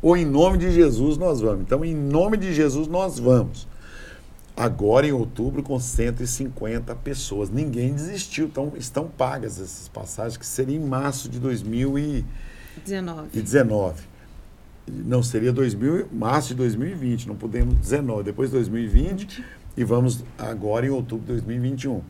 [0.02, 1.62] ou em nome de Jesus nós vamos.
[1.62, 3.68] Então, em nome de Jesus nós vamos.
[4.56, 7.50] Agora em outubro com 150 pessoas.
[7.50, 13.30] Ninguém desistiu, então estão pagas essas passagens, que seria em março de 2019.
[13.42, 14.04] 19.
[14.86, 19.44] Não, seria 2000, março de 2020, não podemos 19, depois 2020
[19.78, 22.02] e vamos agora em outubro de 2021.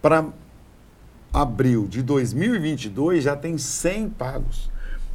[0.00, 0.28] Para
[1.34, 4.70] abril de 2022 já tem 100 pagos,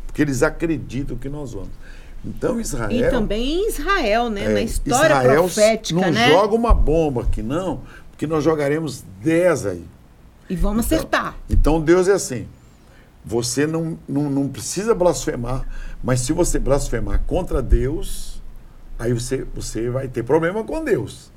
[0.05, 1.69] porque eles acreditam que nós vamos.
[2.25, 4.43] Então Israel E também Israel, né?
[4.43, 6.29] é, Na história Israel profética, não né?
[6.29, 9.86] joga uma bomba aqui não, porque nós jogaremos 10 aí.
[10.49, 11.38] E vamos Então- acertar.
[11.49, 12.45] Então Deus é assim.
[13.25, 15.65] Você não, não, não precisa blasfemar,
[16.03, 18.41] mas se você blasfemar contra Deus,
[18.97, 21.32] aí você, você vai ter problema com Deus.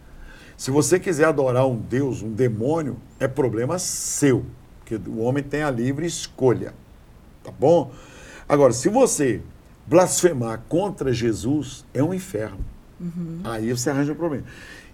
[0.56, 4.44] Se você quiser adorar um Deus, um demônio, é problema seu,
[4.84, 6.74] porque o homem tem a livre escolha.
[7.42, 7.90] Tá bom?
[8.48, 9.40] Agora, se você
[9.86, 12.60] blasfemar contra Jesus, é um inferno.
[13.44, 14.44] Aí você arranja um problema.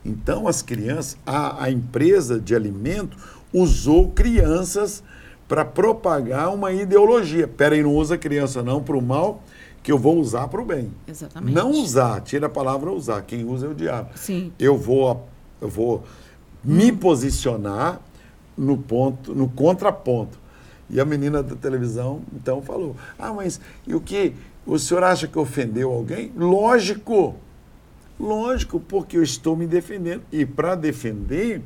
[0.04, 3.16] Então, as crianças, a, a empresa de alimento
[3.52, 5.02] usou crianças
[5.46, 7.48] para propagar uma ideologia.
[7.48, 9.42] Peraí, não usa criança não para o mal,
[9.82, 10.90] que eu vou usar para o bem.
[11.06, 11.54] Exatamente.
[11.54, 13.22] Não usar, tira a palavra usar.
[13.22, 14.10] Quem usa é o diabo.
[14.14, 14.52] Sim.
[14.58, 15.26] Eu vou,
[15.60, 16.04] eu vou
[16.62, 18.00] me posicionar
[18.58, 20.38] no ponto, no contraponto.
[20.90, 24.34] E a menina da televisão então falou: "Ah, mas e o que?
[24.66, 26.32] O senhor acha que ofendeu alguém?
[26.36, 27.36] Lógico.
[28.20, 30.22] Lógico, porque eu estou me defendendo.
[30.32, 31.62] E para defender,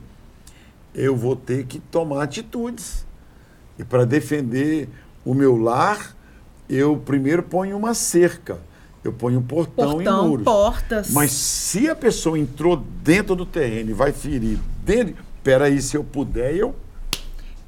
[0.94, 3.06] eu vou ter que tomar atitudes.
[3.78, 4.88] E para defender
[5.24, 6.14] o meu lar,
[6.68, 8.58] eu primeiro ponho uma cerca.
[9.02, 10.44] Eu ponho um portão, e Portão, muros.
[10.44, 11.10] portas.
[11.10, 16.04] Mas se a pessoa entrou dentro do terreno e vai ferir dentro, peraí, se eu
[16.04, 16.74] puder, eu.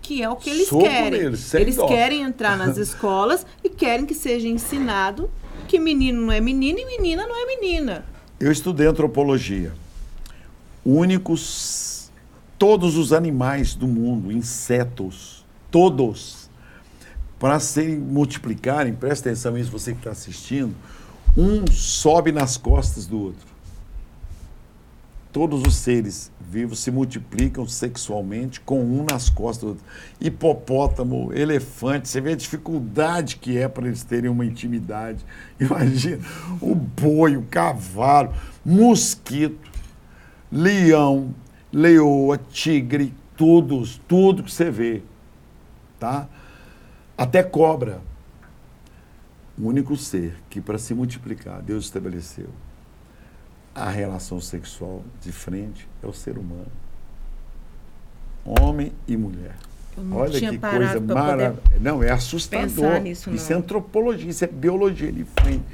[0.04, 1.22] Que é o que eles Soco querem.
[1.22, 1.86] neles, eles dó.
[1.86, 5.30] querem entrar nas escolas e querem que seja ensinado
[5.66, 8.04] que menino não é menino e menina não é menina.
[8.38, 9.72] Eu estudei antropologia.
[10.84, 12.10] Únicos,
[12.58, 16.50] todos os animais do mundo, insetos, todos,
[17.38, 20.74] para serem multiplicarem, presta atenção nisso, você que está assistindo,
[21.34, 23.53] um sobe nas costas do outro.
[25.34, 29.84] Todos os seres vivos se multiplicam sexualmente com um nas costas do outro.
[30.20, 35.26] Hipopótamo, elefante, você vê a dificuldade que é para eles terem uma intimidade.
[35.58, 36.24] Imagina,
[36.60, 38.32] o boi, o cavalo,
[38.64, 39.72] mosquito,
[40.52, 41.34] leão,
[41.72, 45.02] leoa, tigre, todos, tudo que você vê,
[45.98, 46.28] tá?
[47.18, 48.00] Até cobra.
[49.58, 52.50] O único ser que para se multiplicar Deus estabeleceu
[53.74, 56.70] a relação sexual de frente é o ser humano.
[58.44, 59.56] Homem e mulher.
[60.12, 61.62] Olha que coisa maravilhosa.
[61.80, 63.00] Não, é assustador.
[63.00, 65.64] Nisso, isso é antropologia, isso é biologia de frente.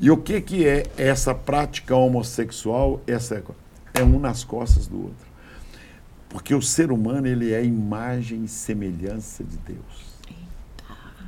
[0.00, 3.00] E o que, que é essa prática homossexual?
[3.06, 3.42] Essa
[3.94, 5.28] é um nas costas do outro.
[6.28, 10.08] Porque o ser humano ele é imagem e semelhança de Deus.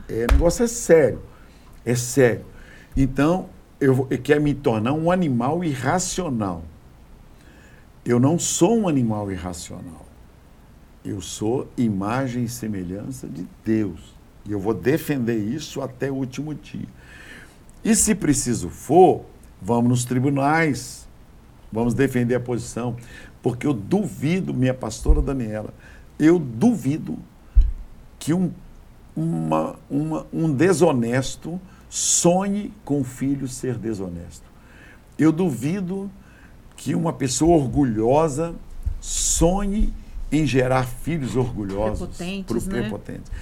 [0.08, 1.22] É, o negócio é sério.
[1.84, 2.44] É sério.
[2.96, 3.48] Então,
[3.80, 6.62] eu, eu quero me tornar um animal irracional.
[8.04, 10.06] Eu não sou um animal irracional.
[11.04, 14.14] Eu sou imagem e semelhança de Deus.
[14.44, 16.88] E eu vou defender isso até o último dia.
[17.82, 19.24] E se preciso for,
[19.60, 21.08] vamos nos tribunais,
[21.72, 22.96] vamos defender a posição,
[23.42, 25.72] porque eu duvido, minha pastora Daniela,
[26.18, 27.18] eu duvido
[28.18, 28.50] que um,
[29.16, 31.58] uma, uma, um desonesto
[31.90, 34.48] sonhe com o filho ser desonesto.
[35.18, 36.10] Eu duvido
[36.76, 38.54] que uma pessoa orgulhosa
[39.00, 39.92] sonhe
[40.32, 42.80] em gerar filhos orgulhosos, prepotentes, né?
[42.80, 43.32] prepotentes.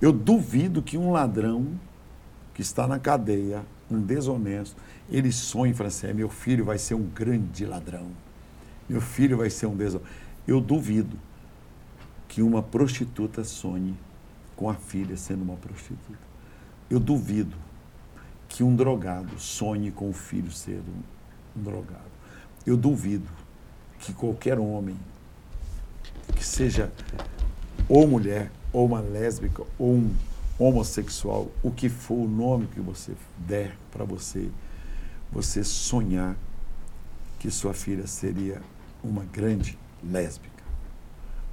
[0.00, 1.68] Eu duvido que um ladrão
[2.54, 4.76] que está na cadeia, um desonesto,
[5.10, 8.08] ele sonhe e fala assim: é, meu filho vai ser um grande ladrão,
[8.88, 10.08] meu filho vai ser um desonesto.
[10.46, 11.16] Eu duvido
[12.26, 13.94] que uma prostituta sonhe
[14.56, 16.18] com a filha sendo uma prostituta.
[16.90, 17.54] Eu duvido
[18.48, 22.02] que um drogado sonhe com o filho ser um, um drogado.
[22.66, 23.28] Eu duvido
[24.00, 24.96] que qualquer homem
[26.34, 26.92] que seja
[27.88, 30.14] ou mulher, ou uma lésbica, ou um
[30.58, 34.50] homossexual, o que for o nome que você der para você,
[35.32, 36.36] você sonhar
[37.38, 38.60] que sua filha seria
[39.02, 40.64] uma grande lésbica,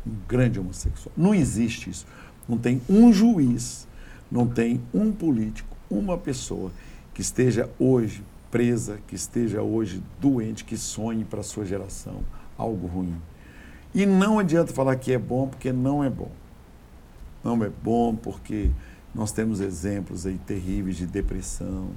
[0.05, 1.13] um grande homossexual.
[1.15, 2.05] Não existe isso.
[2.47, 3.87] Não tem um juiz,
[4.31, 6.71] não tem um político, uma pessoa
[7.13, 12.23] que esteja hoje presa, que esteja hoje doente, que sonhe para a sua geração
[12.57, 13.15] algo ruim.
[13.93, 16.31] E não adianta falar que é bom, porque não é bom.
[17.43, 18.71] Não é bom porque
[19.13, 21.91] nós temos exemplos aí terríveis de depressão,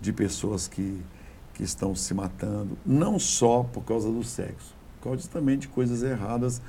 [0.00, 1.00] de pessoas que,
[1.54, 6.02] que estão se matando, não só por causa do sexo, por causa também de coisas
[6.02, 6.60] erradas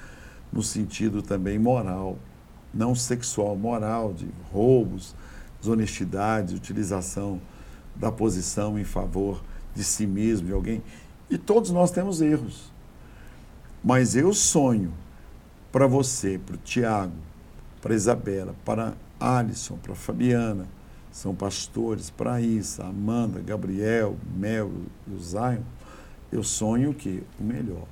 [0.51, 2.17] no sentido também moral,
[2.74, 5.15] não sexual, moral, de roubos,
[5.64, 7.39] desonestidade, utilização
[7.95, 9.41] da posição em favor
[9.74, 10.84] de si mesmo, de alguém.
[11.30, 12.72] E todos nós temos erros.
[13.82, 14.93] Mas eu sonho
[15.72, 17.14] para você, para o Tiago,
[17.82, 20.68] para Isabela, para Alisson, para Fabiana,
[21.11, 24.72] são pastores, para Issa, Amanda, Gabriel, Mel
[25.07, 25.61] e o Zion,
[26.32, 27.86] eu sonho que o melhor.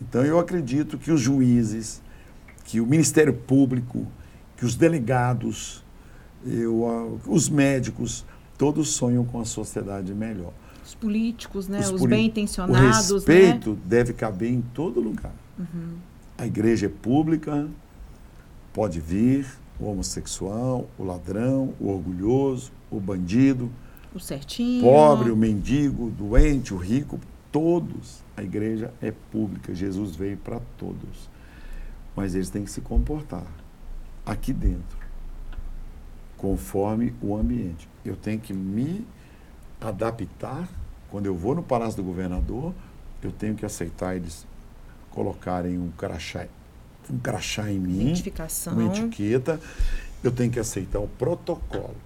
[0.00, 2.02] Então eu acredito que os juízes,
[2.64, 4.06] que o Ministério Público,
[4.56, 5.84] que os delegados,
[6.46, 8.24] eu, os médicos,
[8.56, 10.52] todos sonham com a sociedade melhor
[10.90, 11.80] os políticos, né?
[11.80, 13.10] Os, os bem intencionados.
[13.10, 13.78] O respeito né?
[13.84, 15.32] deve caber em todo lugar.
[15.58, 15.96] Uhum.
[16.36, 17.68] A igreja é pública,
[18.72, 19.46] pode vir
[19.78, 23.70] o homossexual, o ladrão, o orgulhoso, o bandido,
[24.14, 27.20] o certinho, pobre, o mendigo, o doente, o rico,
[27.52, 28.20] todos.
[28.36, 29.74] A igreja é pública.
[29.74, 31.30] Jesus veio para todos.
[32.16, 33.46] Mas eles têm que se comportar
[34.26, 34.98] aqui dentro,
[36.40, 37.86] conforme o ambiente.
[38.02, 39.06] Eu tenho que me
[39.78, 40.66] adaptar
[41.10, 42.72] quando eu vou no Palácio do Governador,
[43.22, 44.46] eu tenho que aceitar eles
[45.10, 46.46] colocarem um crachá,
[47.10, 48.72] um crachá em mim, Identificação.
[48.72, 49.60] uma etiqueta.
[50.22, 51.96] Eu tenho que aceitar o protocolo.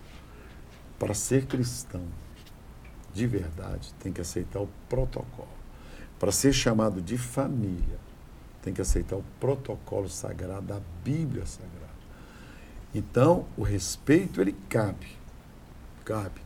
[0.98, 2.02] Para ser cristão
[3.12, 5.48] de verdade, tem que aceitar o protocolo.
[6.18, 7.98] Para ser chamado de família,
[8.62, 11.83] tem que aceitar o protocolo sagrado da Bíblia Sagrada.
[12.94, 15.08] Então, o respeito, ele cabe.
[16.04, 16.40] Cabe.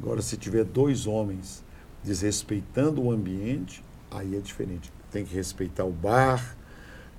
[0.00, 1.62] Agora, se tiver dois homens
[2.02, 4.90] desrespeitando o ambiente, aí é diferente.
[5.10, 6.56] Tem que respeitar o bar,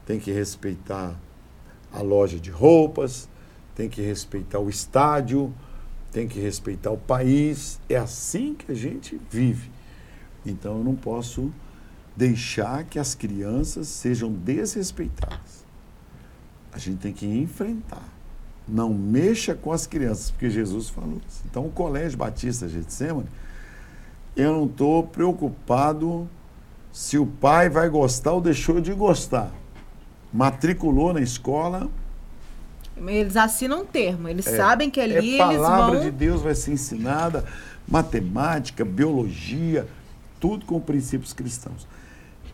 [0.05, 1.15] tem que respeitar
[1.93, 3.29] a loja de roupas,
[3.75, 5.53] tem que respeitar o estádio,
[6.11, 7.79] tem que respeitar o país.
[7.87, 9.69] É assim que a gente vive.
[10.45, 11.53] Então eu não posso
[12.15, 15.65] deixar que as crianças sejam desrespeitadas.
[16.71, 18.20] A gente tem que enfrentar.
[18.71, 21.43] Não mexa com as crianças, porque Jesus falou isso.
[21.45, 23.27] Então o Colégio Batista Getsemane
[24.35, 26.29] eu não estou preocupado
[26.91, 29.51] se o pai vai gostar ou deixou de gostar.
[30.33, 31.89] Matriculou na escola.
[33.05, 35.65] Eles assinam um termo, eles é, sabem que ali é eles vão.
[35.65, 37.45] A palavra de Deus vai ser ensinada,
[37.87, 39.87] matemática, biologia,
[40.39, 41.87] tudo com princípios cristãos.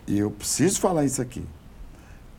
[0.07, 1.43] E eu preciso falar isso aqui.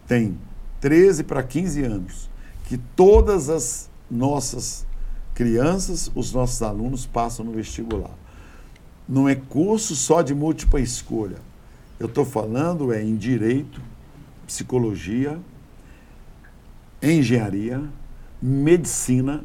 [0.07, 0.39] Tem
[0.81, 2.31] 13 para 15 anos
[2.69, 4.87] que todas as nossas
[5.35, 8.14] crianças, os nossos alunos passam no vestibular
[9.09, 11.39] não é curso só de múltipla escolha.
[11.99, 13.81] Eu estou falando é em direito,
[14.47, 15.39] psicologia,
[17.03, 17.83] engenharia,
[18.41, 19.43] medicina,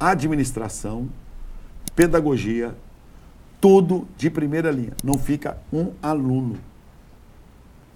[0.00, 1.08] administração,
[1.94, 2.74] pedagogia,
[3.60, 4.94] tudo de primeira linha.
[5.04, 6.58] Não fica um aluno.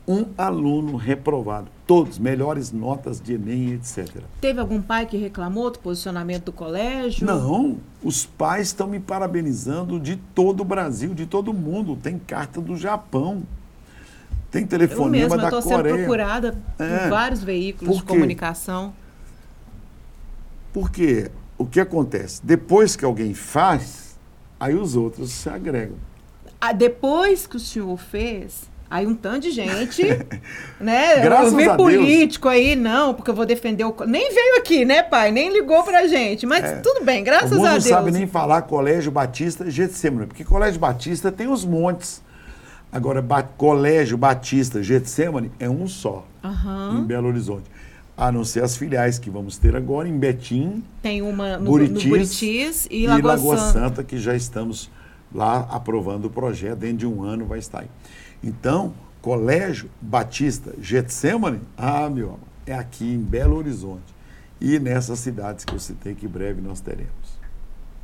[0.09, 1.69] Um aluno reprovado.
[1.87, 4.23] Todos, melhores notas de Enem, etc.
[4.41, 7.27] Teve algum pai que reclamou do posicionamento do colégio?
[7.27, 11.95] Não, os pais estão me parabenizando de todo o Brasil, de todo mundo.
[11.95, 13.43] Tem carta do Japão.
[14.51, 15.83] Tem telefonema eu da eu tô Coreia.
[15.95, 16.99] sendo procurada É.
[17.01, 18.95] por vários veículos Por de comunicação.
[20.73, 22.41] Porque o que acontece?
[22.45, 24.17] Depois que alguém faz,
[24.59, 25.97] aí os outros se agregam.
[26.61, 30.03] Ah, depois que o senhor fez, aí um tanto de gente,
[30.81, 31.21] né?
[31.21, 33.95] Graças eu vi político aí, não, porque eu vou defender o.
[34.07, 35.31] Nem veio aqui, né, pai?
[35.31, 36.47] Nem ligou pra gente.
[36.47, 37.85] Mas tudo bem, graças a não Deus.
[37.85, 42.23] sabem nem falar Colégio Batista Getsemane, porque Colégio Batista tem os montes.
[42.91, 47.01] Agora, Ba- Colégio Batista Getsemane é um só, Aham.
[47.01, 47.65] em Belo Horizonte.
[48.17, 52.03] A não ser as filiais que vamos ter agora em Betim, Tem uma no, Buritis,
[52.05, 53.73] no Buritis e, e Lagoa Santa.
[53.73, 54.91] Santa, que já estamos
[55.33, 57.87] lá aprovando o projeto, dentro de um ano vai estar aí.
[58.43, 64.15] Então, Colégio Batista Getsemane, ah, meu amor, é aqui em Belo Horizonte.
[64.61, 67.09] E nessas cidades que eu citei que breve nós teremos.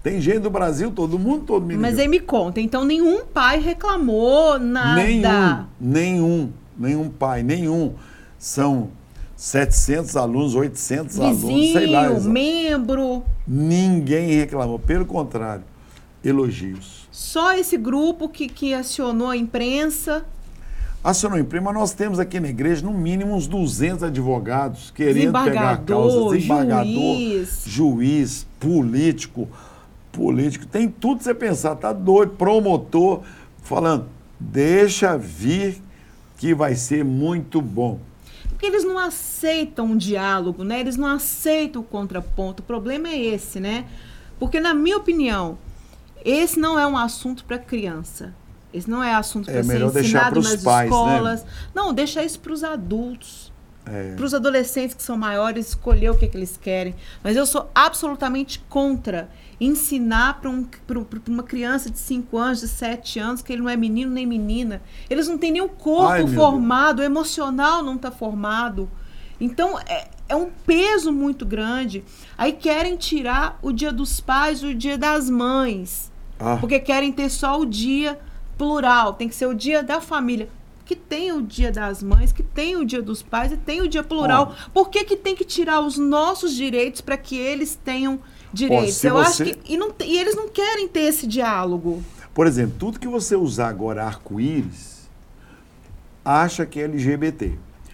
[0.02, 1.80] Tem gente do Brasil, todo mundo, todo mundo.
[1.80, 4.96] Mas aí me conta, então nenhum pai reclamou nada.
[5.00, 7.94] Nenhum, nenhum, nenhum pai, nenhum.
[8.38, 8.90] São
[9.34, 12.02] 700 alunos, 800 alunos, sei lá.
[12.02, 13.24] Vizinho, exa- membro.
[13.48, 15.64] Ninguém reclamou, pelo contrário,
[16.22, 17.03] elogios.
[17.14, 20.24] Só esse grupo que, que acionou a imprensa.
[21.02, 25.76] Acionou imprima, nós temos aqui na igreja no mínimo uns 200 advogados querendo pegar a
[25.76, 27.62] causa, Desembargador, desembargador, juiz.
[27.64, 29.48] juiz, político,
[30.10, 33.22] político, tem tudo que você pensar, tá doido, promotor,
[33.62, 34.06] falando,
[34.40, 35.80] deixa vir
[36.36, 38.00] que vai ser muito bom.
[38.48, 40.80] Porque eles não aceitam um diálogo, né?
[40.80, 42.60] Eles não aceitam o contraponto.
[42.60, 43.84] O problema é esse, né?
[44.36, 45.56] Porque, na minha opinião,
[46.24, 48.34] esse não é um assunto para criança.
[48.72, 50.96] Esse não é assunto É para ser melhor deixar ensinado nas pais, né?
[50.96, 51.46] escolas.
[51.74, 53.52] Não, deixa isso para os adultos.
[53.86, 54.14] É.
[54.16, 56.94] Para os adolescentes que são maiores, escolher o que, que eles querem.
[57.22, 59.28] Mas eu sou absolutamente contra
[59.60, 63.68] ensinar para um, um- uma criança de 5 anos, de 7 anos, que ele não
[63.68, 64.82] é menino nem menina.
[65.08, 68.90] Eles não têm nem o corpo Ai, formado, o emocional não está formado.
[69.38, 72.02] Então, é, é um peso muito grande.
[72.38, 76.10] Aí querem tirar o dia dos pais e o dia das mães.
[76.38, 76.56] Ah.
[76.60, 78.18] Porque querem ter só o dia
[78.58, 80.48] plural, tem que ser o dia da família.
[80.84, 83.88] Que tem o dia das mães, que tem o dia dos pais e tem o
[83.88, 84.54] dia plural.
[84.72, 88.20] Por que, que tem que tirar os nossos direitos para que eles tenham
[88.52, 88.94] direitos?
[88.96, 89.72] se Eu acho você- que.
[89.72, 92.02] E, não, e eles não querem ter esse diálogo.
[92.34, 95.08] Por exemplo, tudo que você usar agora arco-íris,
[96.24, 97.52] acha que é LGBT.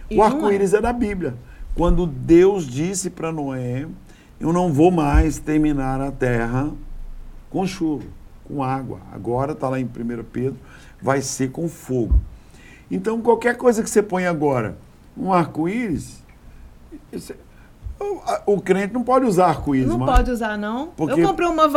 [0.09, 0.81] E o arco-íris é.
[0.81, 1.35] da Bíblia.
[1.75, 3.87] Quando Deus disse para Noé,
[4.39, 6.69] eu não vou mais terminar a terra
[7.49, 8.03] com chuva,
[8.51, 8.99] com água.
[9.13, 10.57] Agora está lá em 1 Pedro,
[11.01, 12.19] vai ser com fogo.
[12.89, 14.77] Então, qualquer coisa que você põe agora,
[15.17, 16.21] um arco-íris,
[17.13, 17.35] é-
[18.45, 19.87] o, crente não pode usar arco-íris.
[19.87, 20.17] Não mais.
[20.17, 20.87] pode usar, não.
[20.87, 21.67] Porque eu comprei uma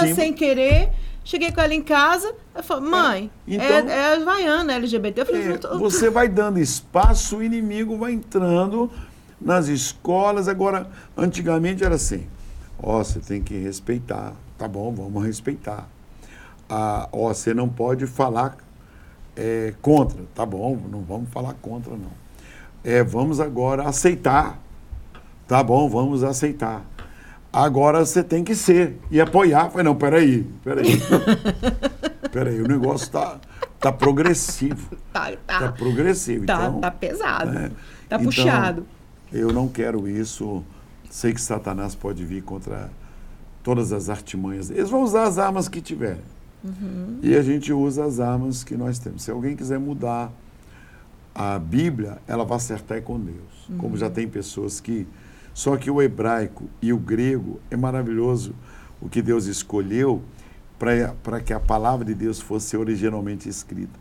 [0.00, 0.14] símbolo.
[0.14, 0.90] sem querer.
[1.24, 2.34] Cheguei com ela em casa.
[2.54, 5.20] Eu falei, mãe, é, Então- é Havaiana LGBT.
[5.20, 8.90] Eu falei, É, tô- você vai dando espaço, o inimigo vai entrando
[9.40, 10.48] nas escolas.
[10.48, 12.26] Agora, antigamente era assim:
[12.82, 14.32] ó, você tem que respeitar.
[14.56, 15.88] Tá bom, vamos respeitar.
[16.68, 18.56] Ó, você não pode falar
[19.36, 20.18] é, contra.
[20.34, 22.10] Tá bom, não vamos falar contra, não.
[22.84, 24.58] É, vamos agora aceitar.
[25.46, 26.84] Tá bom, vamos aceitar.
[27.52, 29.70] Agora você tem que ser e apoiar.
[29.70, 31.00] Falei, não, peraí, peraí.
[32.30, 33.38] peraí, o negócio está
[33.80, 34.96] tá progressivo.
[35.12, 36.44] tá, Tá tá, progressivo.
[36.44, 37.50] tá, então, tá pesado.
[37.50, 37.70] né?
[38.08, 38.86] Tá Então, puxado.
[39.32, 40.62] Eu não quero isso.
[41.10, 42.90] Sei que Satanás pode vir contra
[43.62, 44.70] todas as artimanhas.
[44.70, 46.20] Eles vão usar as armas que tiverem.
[46.64, 47.18] Uhum.
[47.22, 49.22] E a gente usa as armas que nós temos.
[49.22, 50.32] Se alguém quiser mudar
[51.34, 53.68] a Bíblia, ela vai acertar com Deus.
[53.78, 53.96] Como Uhum.
[53.96, 55.06] já tem pessoas que.
[55.54, 58.54] Só que o hebraico e o grego é maravilhoso
[59.00, 60.22] o que Deus escolheu
[60.78, 63.98] para que a palavra de Deus fosse originalmente escrita.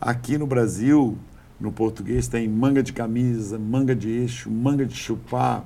[0.00, 1.16] Aqui no Brasil,
[1.60, 5.64] no português, tem manga de camisa, manga de eixo, manga de chupar.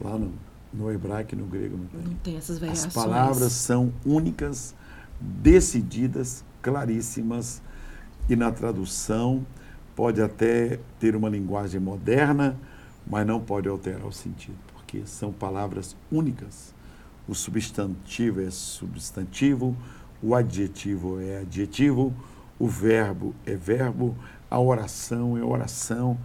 [0.00, 0.32] Lá no,
[0.72, 2.00] no hebraico e no grego não tem.
[2.02, 2.94] Não tem essas As variações.
[2.94, 4.74] palavras são únicas,
[5.20, 7.62] decididas, claríssimas,
[8.28, 9.46] e na tradução
[9.96, 12.56] pode até ter uma linguagem moderna,
[13.06, 16.74] mas não pode alterar o sentido, porque são palavras únicas.
[17.26, 19.76] O substantivo é substantivo,
[20.22, 22.14] o adjetivo é adjetivo,
[22.58, 24.16] o verbo é verbo,
[24.50, 26.18] a oração é oração,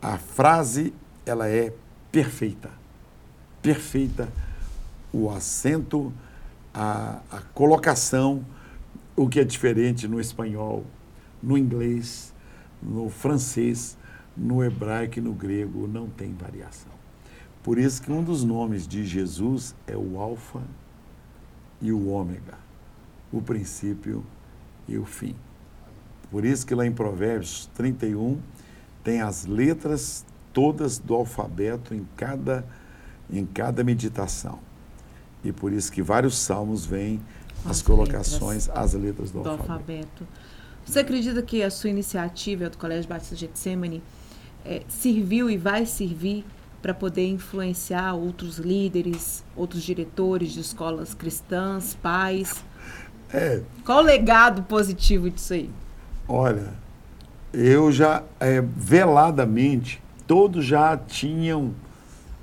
[0.00, 0.92] a frase
[1.24, 1.72] ela é
[2.10, 2.70] perfeita.
[3.60, 4.28] Perfeita
[5.12, 6.12] o acento,
[6.74, 8.44] a, a colocação,
[9.14, 10.84] o que é diferente no espanhol,
[11.42, 12.32] no inglês,
[12.82, 13.96] no francês,
[14.36, 16.92] no hebraico e no grego não tem variação.
[17.62, 20.62] Por isso que um dos nomes de Jesus é o Alfa
[21.80, 22.58] e o Ômega,
[23.32, 24.24] o princípio
[24.88, 25.36] e o fim.
[26.30, 28.40] Por isso que lá em Provérbios 31
[29.04, 32.64] tem as letras todas do alfabeto em cada
[33.30, 34.58] em cada meditação.
[35.44, 37.20] E por isso que vários salmos vêm
[37.64, 39.72] as, as colocações, letras, as letras do, do alfabeto.
[39.72, 40.26] alfabeto.
[40.84, 44.02] Você acredita que a sua iniciativa do Colégio Batista Getsemane
[44.64, 46.44] é, serviu e vai servir
[46.80, 52.64] para poder influenciar outros líderes, outros diretores de escolas cristãs, pais?
[53.32, 53.62] É.
[53.84, 55.70] Qual o legado positivo disso aí?
[56.26, 56.74] Olha,
[57.52, 61.72] eu já, é, veladamente, todos já tinham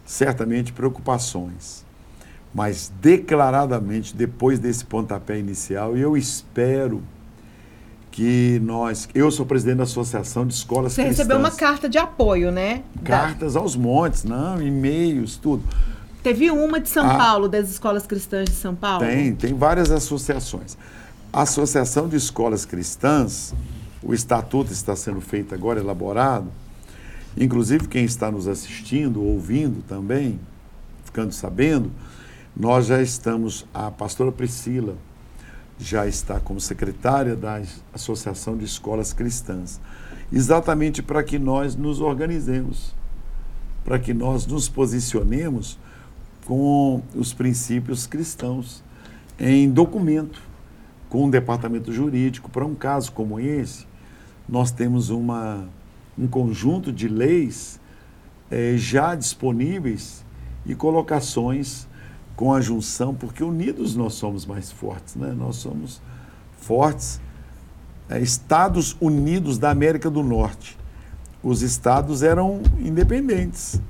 [0.06, 1.86] certamente preocupações,
[2.54, 7.04] mas declaradamente, depois desse pontapé inicial, eu espero
[8.12, 9.08] que nós.
[9.14, 11.18] Eu sou presidente da Associação de Escolas Você Cristãs.
[11.20, 12.84] recebeu uma carta de apoio, né?
[13.04, 13.60] Cartas da...
[13.60, 15.64] aos montes, não, e-mails, tudo.
[16.24, 19.06] Teve uma de São ah, Paulo, das escolas cristãs de São Paulo?
[19.06, 20.78] Tem, tem várias associações.
[21.32, 23.54] A Associação de Escolas Cristãs,
[24.04, 26.48] o estatuto está sendo feito agora, elaborado.
[27.38, 30.40] Inclusive, quem está nos assistindo, ouvindo também,
[31.06, 31.90] ficando sabendo,
[32.56, 34.96] nós já estamos, a pastora Priscila,
[35.80, 37.62] já está como secretária da
[37.94, 39.80] Associação de Escolas Cristãs,
[40.32, 42.94] exatamente para que nós nos organizemos,
[43.86, 45.80] para que nós nos posicionemos
[46.46, 48.84] com os princípios cristãos
[49.40, 50.42] em documento,
[51.10, 52.50] com um departamento jurídico.
[52.50, 53.88] Para um caso como esse,
[54.48, 55.68] nós temos uma,
[56.18, 57.80] um conjunto de leis
[58.52, 60.26] eh, já disponíveis
[60.66, 61.88] e colocações
[62.40, 65.36] com a junção, porque unidos nós somos mais fortes, né?
[65.38, 66.02] Nós somos
[66.62, 67.20] fortes.
[68.08, 70.78] É, Estados Unidos da América do Norte.
[71.44, 73.82] Os estados eram independentes.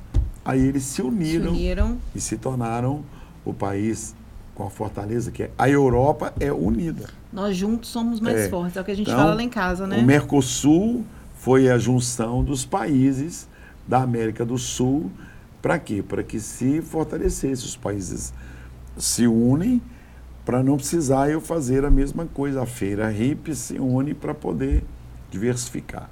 [0.44, 1.98] Aí eles se uniram, se uniram.
[2.16, 3.04] e se tornaram
[3.46, 4.16] o país
[4.56, 5.52] com a fortaleza que é.
[5.56, 7.08] A Europa é unida.
[7.32, 8.50] Nós juntos somos mais é.
[8.50, 10.00] fortes, é o que a gente então, fala lá em casa, né?
[10.00, 13.48] O Mercosul foi a junção dos países
[13.88, 15.12] da América do Sul
[15.62, 16.02] para quê?
[16.02, 17.66] Para que se fortalecesse.
[17.66, 18.34] Os países
[18.98, 19.82] se unem
[20.46, 22.64] para não precisar eu fazer a mesma coisa.
[22.64, 24.84] A feira RIP se une para poder
[25.30, 26.10] diversificar.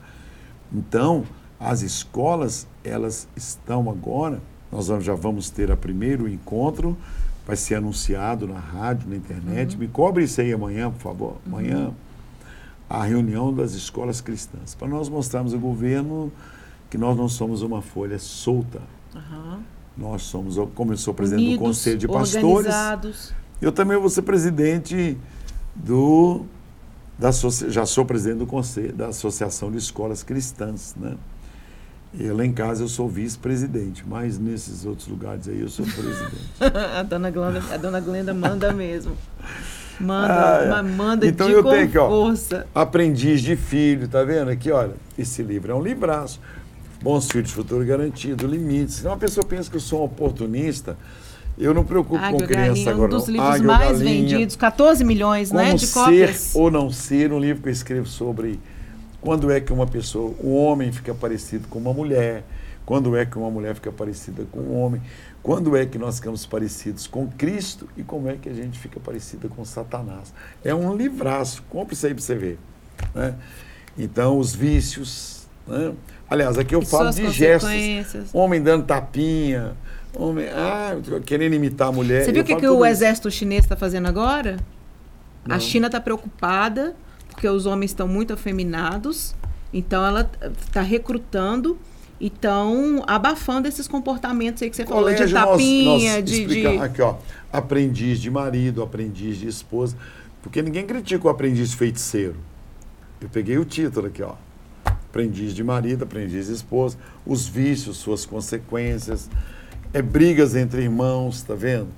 [0.72, 1.24] Então,
[1.60, 4.42] as escolas, elas estão agora,
[4.72, 6.96] nós já vamos ter a primeiro encontro,
[7.46, 9.74] vai ser anunciado na rádio, na internet.
[9.74, 9.80] Uhum.
[9.80, 11.38] Me cobre isso aí amanhã, por favor.
[11.46, 11.94] Amanhã, uhum.
[12.90, 16.32] a reunião das escolas cristãs, para nós mostrarmos ao governo
[16.90, 18.82] que nós não somos uma folha solta,
[19.18, 19.60] Uhum.
[19.98, 24.22] Nós somos, como eu sou presidente Unidos, do Conselho de Pastores, eu também vou ser
[24.22, 25.18] presidente
[25.76, 26.46] do
[27.18, 27.32] da,
[27.68, 31.16] já sou presidente do conselho da Associação de Escolas Cristãs, né?
[32.14, 36.38] E lá em casa eu sou vice-presidente, mas nesses outros lugares aí eu sou presidente.
[36.96, 39.18] a, dona Glenda, a dona Glenda manda mesmo.
[40.00, 40.82] Manda, ah, é.
[40.84, 42.68] manda então de eu tenho aqui, ó, força.
[42.74, 46.40] Aprendiz de filho, tá vendo aqui, olha, esse livro é um livraço.
[47.02, 48.96] Bons filhos, futuro garantido, limites.
[48.96, 50.98] Se uma pessoa pensa que eu sou um oportunista,
[51.58, 53.08] eu não me preocupo com criança galinha, agora.
[53.08, 56.36] Um dos livros mais galinha, vendidos, 14 milhões né, de cópias.
[56.36, 58.60] Ser ou não ser, um livro que eu escrevo sobre
[59.22, 62.44] quando é que uma pessoa, um homem fica parecido com uma mulher,
[62.86, 65.02] quando é que uma mulher fica parecida com um homem,
[65.42, 69.00] quando é que nós ficamos parecidos com Cristo e como é que a gente fica
[69.00, 70.34] parecida com Satanás.
[70.64, 72.60] É um livraço, compre isso aí para você ver.
[73.14, 73.36] Né?
[73.98, 75.94] Então, os vícios, né?
[76.30, 77.72] Aliás, aqui eu e falo de gestos.
[78.34, 79.76] Homem dando tapinha,
[80.14, 82.26] homem ah, querendo imitar a mulher.
[82.26, 84.58] Você viu o que, que o exército chinês está fazendo agora?
[85.46, 85.56] Não.
[85.56, 86.96] A China está preocupada
[87.30, 89.36] porque os homens estão muito afeminados,
[89.72, 91.78] então ela está recrutando
[92.20, 96.46] e estão abafando esses comportamentos aí que você Colégio, falou, de tapinha, nós, nós de,
[96.46, 96.68] de...
[96.80, 97.16] Aqui, ó,
[97.54, 99.96] aprendiz de marido, aprendiz de esposa,
[100.42, 102.36] porque ninguém critica o aprendiz feiticeiro.
[103.22, 104.34] Eu peguei o título aqui, ó
[105.10, 109.30] aprendiz de marido, aprendiz de esposa, os vícios, suas consequências,
[109.94, 111.90] é brigas entre irmãos, tá vendo?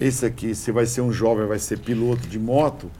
[0.00, 2.90] Esse aqui, se vai ser um jovem, vai ser piloto de moto,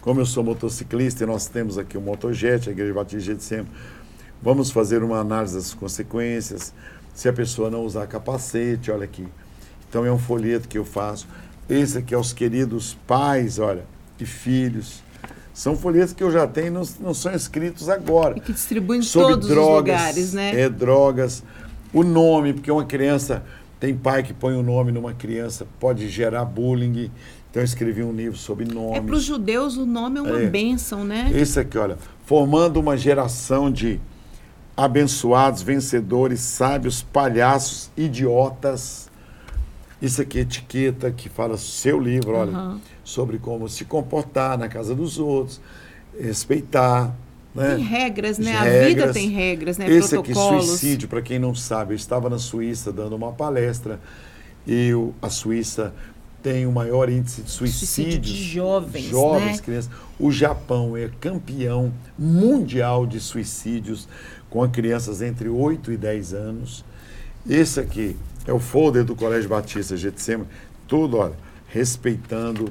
[0.00, 3.72] como eu sou motociclista e nós temos aqui o Motojet, a Igreja Batista de Sempre,
[4.42, 6.72] vamos fazer uma análise das consequências,
[7.14, 9.26] se a pessoa não usar capacete, olha aqui.
[9.88, 11.26] Então é um folheto que eu faço.
[11.68, 13.84] Esse aqui é os queridos pais, olha,
[14.20, 15.02] e filhos.
[15.56, 18.36] São folhetos que eu já tenho, não, não são escritos agora.
[18.36, 20.60] E que distribuem em Sobre todos drogas, os lugares, né?
[20.60, 21.42] É, drogas.
[21.94, 23.42] O nome, porque uma criança,
[23.80, 27.10] tem pai que põe o nome numa criança, pode gerar bullying.
[27.50, 28.98] Então eu escrevi um livro sobre nomes.
[28.98, 30.46] É para os judeus o nome é uma É.
[30.46, 31.30] bênção, né?
[31.34, 31.96] Esse aqui, olha,
[32.26, 33.98] formando uma geração de
[34.76, 39.10] abençoados, vencedores, sábios, palhaços, idiotas.
[40.02, 42.80] Isso aqui é etiqueta que fala seu livro, olha, Aham.
[43.06, 45.60] Sobre como se comportar na casa dos outros,
[46.20, 47.14] respeitar,
[47.54, 47.76] né?
[47.76, 48.52] Tem regras, né?
[48.52, 49.12] As A vida regras.
[49.12, 49.88] tem regras, né?
[49.90, 54.00] Esse aqui, suicídio, para quem não sabe, eu estava na Suíça dando uma palestra
[54.66, 54.90] e
[55.22, 55.94] a Suíça
[56.42, 58.36] tem o maior índice de Suicídio suicídios.
[58.36, 59.62] de jovens, Jovens, né?
[59.64, 59.90] crianças.
[60.18, 64.08] O Japão é campeão mundial de suicídios
[64.50, 66.84] com crianças entre 8 e 10 anos.
[67.48, 70.48] Esse aqui é o folder do Colégio Batista Getsemane.
[70.88, 71.34] Tudo, olha,
[71.68, 72.70] respeitando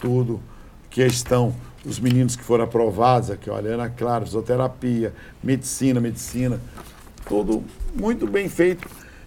[0.00, 0.40] tudo
[0.88, 6.60] que estão os meninos que foram aprovados aqui, olha, Ana Clara, fisioterapia, medicina, medicina,
[7.26, 7.62] tudo
[7.94, 8.86] muito bem feito.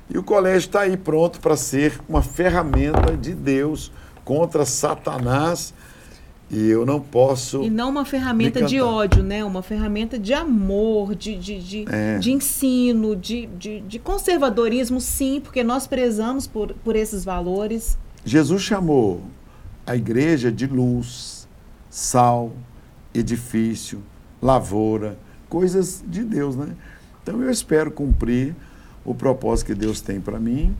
[0.10, 3.92] E o colégio está aí pronto para ser uma ferramenta de Deus
[4.24, 5.74] contra Satanás.
[6.52, 7.64] E eu não posso.
[7.64, 9.44] E não uma ferramenta Me de ódio, né?
[9.44, 12.20] Uma ferramenta de amor, de, de, de, É.
[12.20, 17.98] de ensino, de, de, de conservadorismo, sim, porque nós prezamos por, por esses valores.
[18.24, 19.22] Jesus chamou
[19.86, 21.48] a igreja de luz,
[21.90, 22.52] sal,
[23.14, 24.02] edifício,
[24.42, 25.18] lavoura,
[25.50, 26.76] coisas de Deus, né?
[27.22, 28.56] Então eu espero cumprir
[29.06, 30.76] o propósito que Deus tem para mim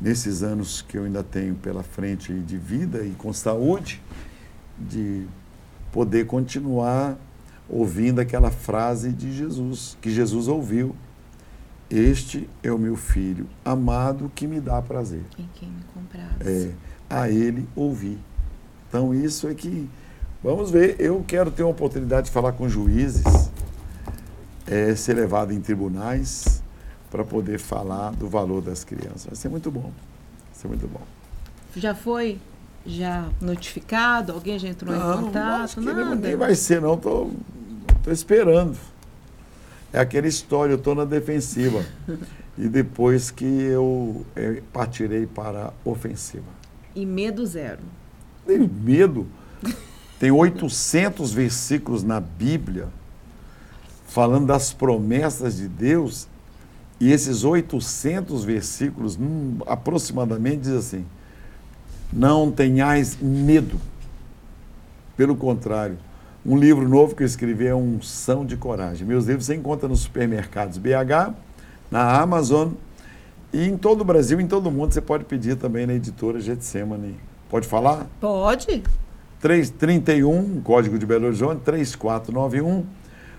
[0.00, 4.02] nesses anos que eu ainda tenho pela frente de vida e com saúde,
[4.78, 5.26] de
[5.92, 7.16] poder continuar
[7.68, 10.96] ouvindo aquela frase de Jesus, que Jesus ouviu.
[11.88, 16.40] Este é o meu filho amado que me dá prazer Em quem me comprares.
[16.40, 16.72] é,
[17.12, 18.18] a ele ouvir.
[18.88, 19.88] Então, isso é que.
[20.42, 23.22] Vamos ver, eu quero ter uma oportunidade de falar com juízes,
[24.66, 26.62] é, ser levado em tribunais,
[27.10, 29.26] para poder falar do valor das crianças.
[29.26, 29.82] Vai ser muito bom.
[29.82, 31.02] Vai ser muito bom.
[31.76, 32.38] Já foi
[32.84, 34.32] já notificado?
[34.32, 35.80] Alguém já entrou em acho contato?
[35.80, 36.14] nem- Nada.
[36.16, 36.96] nem vai ser, não.
[36.96, 37.30] Tô,
[38.02, 38.76] tô esperando.
[39.92, 41.84] É aquela história, eu estou na defensiva.
[42.58, 46.61] e depois que eu eh, partirei para a ofensiva.
[46.94, 47.80] E medo zero.
[48.46, 49.26] Tem medo.
[50.18, 52.88] Tem 800 versículos na Bíblia
[54.06, 56.28] falando das promessas de Deus.
[57.00, 61.04] E esses 800 versículos, hum, aproximadamente, diz assim:
[62.12, 63.80] Não tenhais medo.
[65.16, 65.98] Pelo contrário,
[66.44, 69.06] um livro novo que eu escrevi é Unção de Coragem.
[69.06, 71.34] Meus livros você encontra nos supermercados BH,
[71.90, 72.72] na Amazon
[73.52, 74.94] e em todo o Brasil, em todo o mundo.
[74.94, 77.16] Você pode pedir também na editora Getsemane.
[77.50, 78.06] Pode falar?
[78.20, 78.82] Pode?
[79.40, 82.86] 331, código de Belo Horizonte, 3491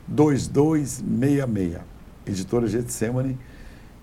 [0.08, 1.82] 2266.
[2.26, 3.38] Editora Getsemane.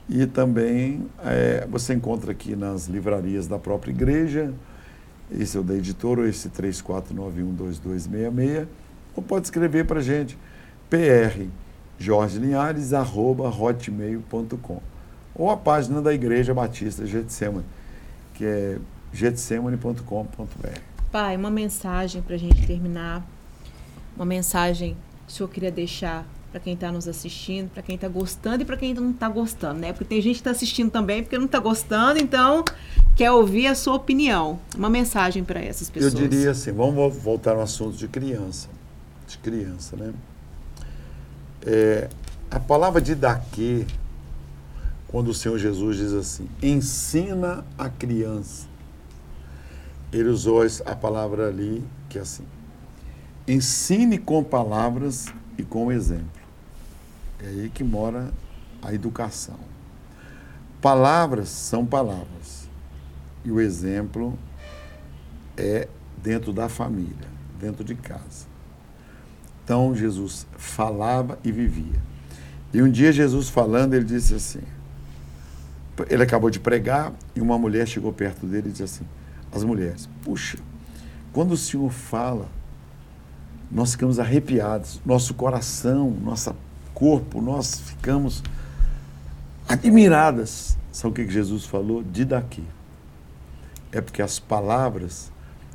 [0.08, 4.52] E também eh, você encontra aqui nas livrarias da própria igreja.
[5.30, 8.66] Esse é o da editora, esse 34912266.
[9.14, 10.36] Ou pode escrever para a gente,
[10.88, 11.46] pr
[11.98, 14.89] Jorge Linhares, arroba hotmail.com.
[15.40, 17.64] Ou a página da Igreja Batista Getsemane,
[18.34, 18.78] que é
[19.10, 20.78] getsemane.com.br.
[21.10, 23.26] Pai, uma mensagem para a gente terminar.
[24.14, 24.94] Uma mensagem
[25.26, 28.66] que o senhor queria deixar para quem está nos assistindo, para quem está gostando e
[28.66, 29.92] para quem não está gostando, né?
[29.94, 32.62] Porque tem gente que está assistindo também porque não está gostando, então
[33.16, 34.58] quer ouvir a sua opinião.
[34.76, 36.12] Uma mensagem para essas pessoas.
[36.12, 38.68] Eu diria assim, vamos vo- voltar ao assunto de criança.
[39.26, 40.12] De criança, né?
[41.64, 42.10] É,
[42.50, 43.86] a palavra de daqui,
[45.10, 48.68] quando o Senhor Jesus diz assim, ensina a criança.
[50.12, 52.44] Ele usou a palavra ali, que é assim,
[53.46, 55.26] ensine com palavras
[55.58, 56.40] e com exemplo.
[57.42, 58.32] É aí que mora
[58.80, 59.58] a educação.
[60.80, 62.68] Palavras são palavras.
[63.44, 64.38] E o exemplo
[65.56, 65.88] é
[66.22, 68.46] dentro da família, dentro de casa.
[69.64, 72.00] Então Jesus falava e vivia.
[72.72, 74.60] E um dia Jesus falando, ele disse assim:
[76.08, 79.04] ele acabou de pregar e uma mulher chegou perto dele e disse assim:
[79.52, 80.58] as mulheres, puxa,
[81.32, 82.48] quando o Senhor fala,
[83.70, 86.54] nós ficamos arrepiados, nosso coração, nosso
[86.94, 88.42] corpo, nós ficamos
[89.68, 90.76] admiradas.
[90.92, 92.02] Sabe o que Jesus falou?
[92.02, 92.64] De daqui.
[93.92, 95.30] É porque as palavras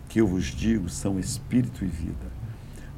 [0.09, 2.36] que eu vos digo são espírito e vida.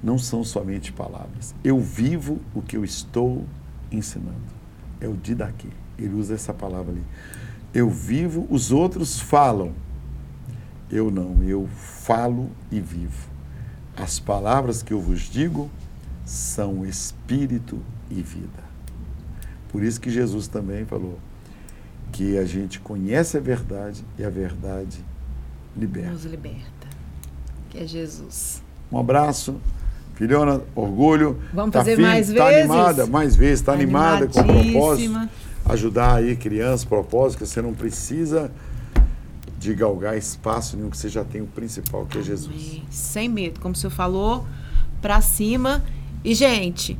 [0.03, 1.53] Não são somente palavras.
[1.63, 3.45] Eu vivo o que eu estou
[3.91, 4.57] ensinando.
[4.99, 5.69] É o de daqui.
[5.97, 7.03] Ele usa essa palavra ali.
[7.73, 9.73] Eu vivo, os outros falam.
[10.89, 13.27] Eu não, eu falo e vivo.
[13.95, 15.69] As palavras que eu vos digo
[16.25, 17.79] são espírito
[18.09, 18.67] e vida.
[19.69, 21.19] Por isso que Jesus também falou
[22.11, 25.03] que a gente conhece a verdade e a verdade
[25.75, 26.11] liberta.
[26.11, 26.87] Nos liberta.
[27.69, 28.61] Que é Jesus.
[28.91, 29.55] Um abraço.
[30.15, 31.39] Filhona, orgulho.
[31.53, 32.61] Vamos fazer firme, mais tá vezes?
[32.61, 35.29] animada, mais vezes, tá animada com o propósito.
[35.69, 38.51] Ajudar aí crianças, propósito, que você não precisa
[39.59, 42.81] de galgar espaço nenhum, que você já tem o principal, que é Jesus.
[42.89, 44.45] Sem medo, como o senhor falou,
[45.01, 45.83] pra cima.
[46.23, 46.97] E, gente,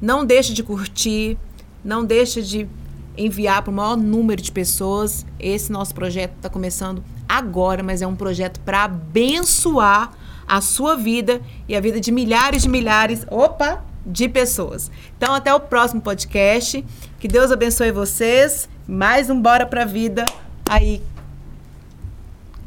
[0.00, 1.38] não deixe de curtir,
[1.84, 2.68] não deixe de
[3.16, 5.24] enviar para o maior número de pessoas.
[5.40, 10.12] Esse nosso projeto está começando agora, mas é um projeto para abençoar
[10.46, 14.90] a sua vida e a vida de milhares de milhares, opa, de pessoas.
[15.16, 16.84] Então, até o próximo podcast.
[17.18, 18.68] Que Deus abençoe vocês.
[18.86, 20.24] Mais um Bora Pra Vida
[20.68, 21.02] aí.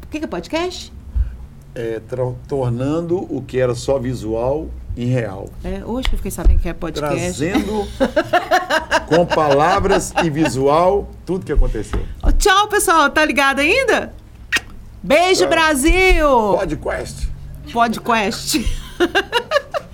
[0.04, 0.92] O que que é podcast?
[1.74, 2.00] É,
[2.46, 5.48] tornando o que era só visual em real.
[5.64, 7.14] É, hoje eu fiquei sabendo que é podcast.
[7.16, 7.86] Trazendo
[9.08, 12.00] com palavras e visual tudo que aconteceu.
[12.38, 13.08] Tchau, pessoal.
[13.08, 14.12] Tá ligado ainda?
[15.02, 15.46] Beijo.
[15.46, 16.28] Brasil!
[16.58, 17.28] Podcast.
[17.72, 18.66] Podcast.